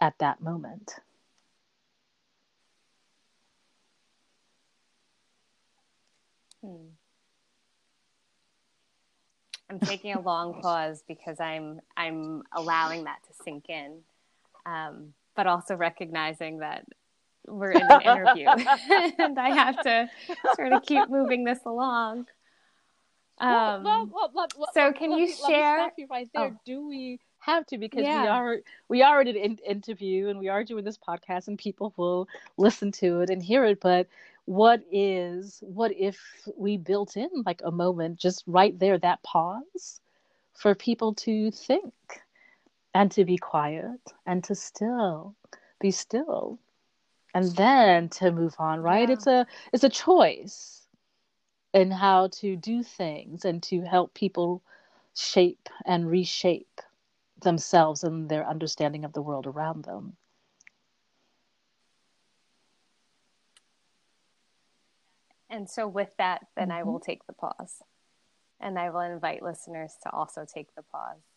at 0.00 0.16
that 0.18 0.40
moment. 0.40 0.94
Hmm. 6.64 6.76
I'm 9.68 9.78
taking 9.80 10.14
a 10.14 10.20
long 10.20 10.54
pause 10.62 11.04
because 11.06 11.38
I'm 11.40 11.80
I'm 11.96 12.42
allowing 12.52 13.04
that 13.04 13.18
to 13.28 13.44
sink 13.44 13.68
in, 13.68 13.98
um, 14.66 15.12
but 15.36 15.46
also 15.46 15.74
recognizing 15.74 16.58
that 16.58 16.84
we're 17.46 17.72
in 17.72 17.82
an 17.82 18.02
interview 18.02 18.46
and 19.18 19.38
I 19.38 19.50
have 19.50 19.82
to 19.82 20.10
sort 20.54 20.72
of 20.72 20.82
keep 20.82 21.08
moving 21.08 21.44
this 21.44 21.60
along. 21.64 22.26
Um, 23.38 23.84
well, 23.84 24.10
well, 24.12 24.30
well, 24.34 24.68
so 24.74 24.92
can 24.92 25.12
you 25.12 25.32
share? 25.32 25.90
You 25.96 26.06
right 26.10 26.28
there. 26.34 26.52
Oh. 26.54 26.60
Do 26.66 26.86
we 26.86 27.18
have 27.38 27.64
to? 27.66 27.78
Because 27.78 28.02
yeah. 28.02 28.22
we 28.22 28.28
are 28.28 28.56
we 28.88 29.02
are 29.02 29.22
in 29.22 29.28
an 29.28 29.58
interview 29.66 30.28
and 30.28 30.38
we 30.38 30.48
are 30.48 30.62
doing 30.62 30.84
this 30.84 30.98
podcast, 30.98 31.48
and 31.48 31.58
people 31.58 31.94
will 31.96 32.28
listen 32.58 32.92
to 32.92 33.20
it 33.22 33.30
and 33.30 33.42
hear 33.42 33.64
it. 33.64 33.80
But 33.80 34.08
what 34.44 34.82
is 34.92 35.62
what 35.62 35.92
if 35.96 36.20
we 36.54 36.76
built 36.76 37.16
in 37.16 37.30
like 37.46 37.62
a 37.64 37.70
moment 37.70 38.18
just 38.18 38.44
right 38.46 38.78
there, 38.78 38.98
that 38.98 39.22
pause 39.22 40.00
for 40.52 40.74
people 40.74 41.14
to 41.14 41.50
think 41.50 41.94
and 42.94 43.10
to 43.12 43.24
be 43.24 43.36
quiet 43.36 44.00
and 44.26 44.42
to 44.44 44.54
still 44.54 45.34
be 45.80 45.90
still 45.90 46.58
and 47.34 47.54
then 47.56 48.08
to 48.08 48.30
move 48.32 48.54
on 48.58 48.80
right 48.80 49.08
yeah. 49.08 49.14
it's 49.14 49.26
a 49.26 49.46
it's 49.72 49.84
a 49.84 49.88
choice 49.88 50.86
in 51.72 51.90
how 51.90 52.28
to 52.28 52.56
do 52.56 52.82
things 52.82 53.44
and 53.44 53.62
to 53.62 53.82
help 53.82 54.12
people 54.14 54.62
shape 55.14 55.68
and 55.86 56.10
reshape 56.10 56.80
themselves 57.42 58.04
and 58.04 58.28
their 58.28 58.46
understanding 58.46 59.04
of 59.04 59.12
the 59.12 59.22
world 59.22 59.46
around 59.46 59.84
them 59.84 60.16
and 65.48 65.68
so 65.68 65.86
with 65.86 66.10
that 66.18 66.46
then 66.56 66.68
mm-hmm. 66.68 66.78
i 66.78 66.82
will 66.82 67.00
take 67.00 67.26
the 67.26 67.32
pause 67.32 67.82
and 68.60 68.78
i 68.78 68.90
will 68.90 69.00
invite 69.00 69.42
listeners 69.42 69.94
to 70.02 70.10
also 70.10 70.44
take 70.44 70.74
the 70.74 70.82
pause 70.82 71.29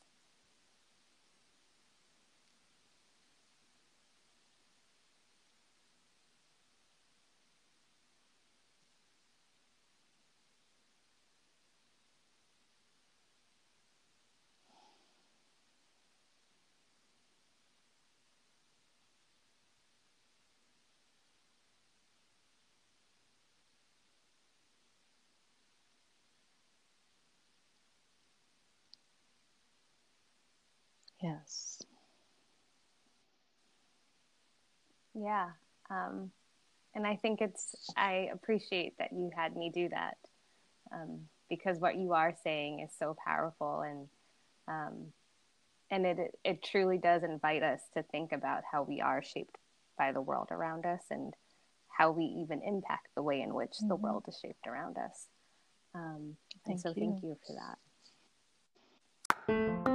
Yes. 31.40 31.82
Yeah. 35.14 35.50
Um, 35.90 36.32
and 36.96 37.06
I 37.06 37.16
think 37.16 37.42
it's, 37.42 37.76
I 37.96 38.30
appreciate 38.34 38.98
that 39.00 39.14
you 39.14 39.32
had 39.36 39.56
me 39.56 39.72
do 39.74 39.90
that 39.90 40.18
um, 40.94 41.22
because 41.50 41.80
what 41.80 41.98
you 41.98 42.14
are 42.14 42.36
saying 42.44 42.80
is 42.80 42.92
so 42.98 43.16
powerful 43.26 43.82
and, 43.82 44.08
um, 44.68 45.08
and 45.92 46.06
it, 46.06 46.18
it 46.44 46.64
truly 46.64 46.98
does 46.98 47.24
invite 47.24 47.64
us 47.64 47.82
to 47.96 48.04
think 48.04 48.32
about 48.32 48.64
how 48.72 48.84
we 48.84 49.02
are 49.02 49.24
shaped 49.24 49.58
by 49.98 50.12
the 50.12 50.22
world 50.22 50.48
around 50.52 50.86
us 50.86 51.02
and 51.12 51.34
how 51.88 52.12
we 52.12 52.24
even 52.24 52.62
impact 52.66 53.08
the 53.16 53.22
way 53.22 53.42
in 53.42 53.54
which 53.54 53.72
mm-hmm. 53.72 53.90
the 53.90 53.96
world 53.96 54.26
is 54.28 54.40
shaped 54.42 54.66
around 54.68 54.98
us. 54.98 55.28
Um, 55.96 56.36
and 56.66 56.80
so 56.80 56.90
you. 56.90 56.96
thank 56.96 57.24
you 57.24 57.38
for 57.46 57.56
that. 59.48 59.93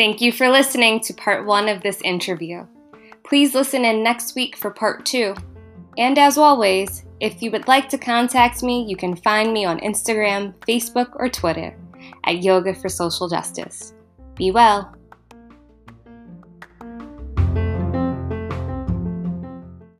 Thank 0.00 0.22
you 0.22 0.32
for 0.32 0.48
listening 0.48 1.00
to 1.00 1.12
part 1.12 1.44
one 1.44 1.68
of 1.68 1.82
this 1.82 2.00
interview. 2.00 2.66
Please 3.22 3.54
listen 3.54 3.84
in 3.84 4.02
next 4.02 4.34
week 4.34 4.56
for 4.56 4.70
part 4.70 5.04
two. 5.04 5.34
And 5.98 6.18
as 6.18 6.38
always, 6.38 7.04
if 7.20 7.42
you 7.42 7.50
would 7.50 7.68
like 7.68 7.90
to 7.90 7.98
contact 7.98 8.62
me, 8.62 8.82
you 8.88 8.96
can 8.96 9.14
find 9.14 9.52
me 9.52 9.66
on 9.66 9.78
Instagram, 9.80 10.54
Facebook, 10.66 11.10
or 11.16 11.28
Twitter 11.28 11.76
at 12.24 12.42
Yoga 12.42 12.74
for 12.74 12.88
Social 12.88 13.28
Justice. 13.28 13.92
Be 14.36 14.50
well. 14.50 14.90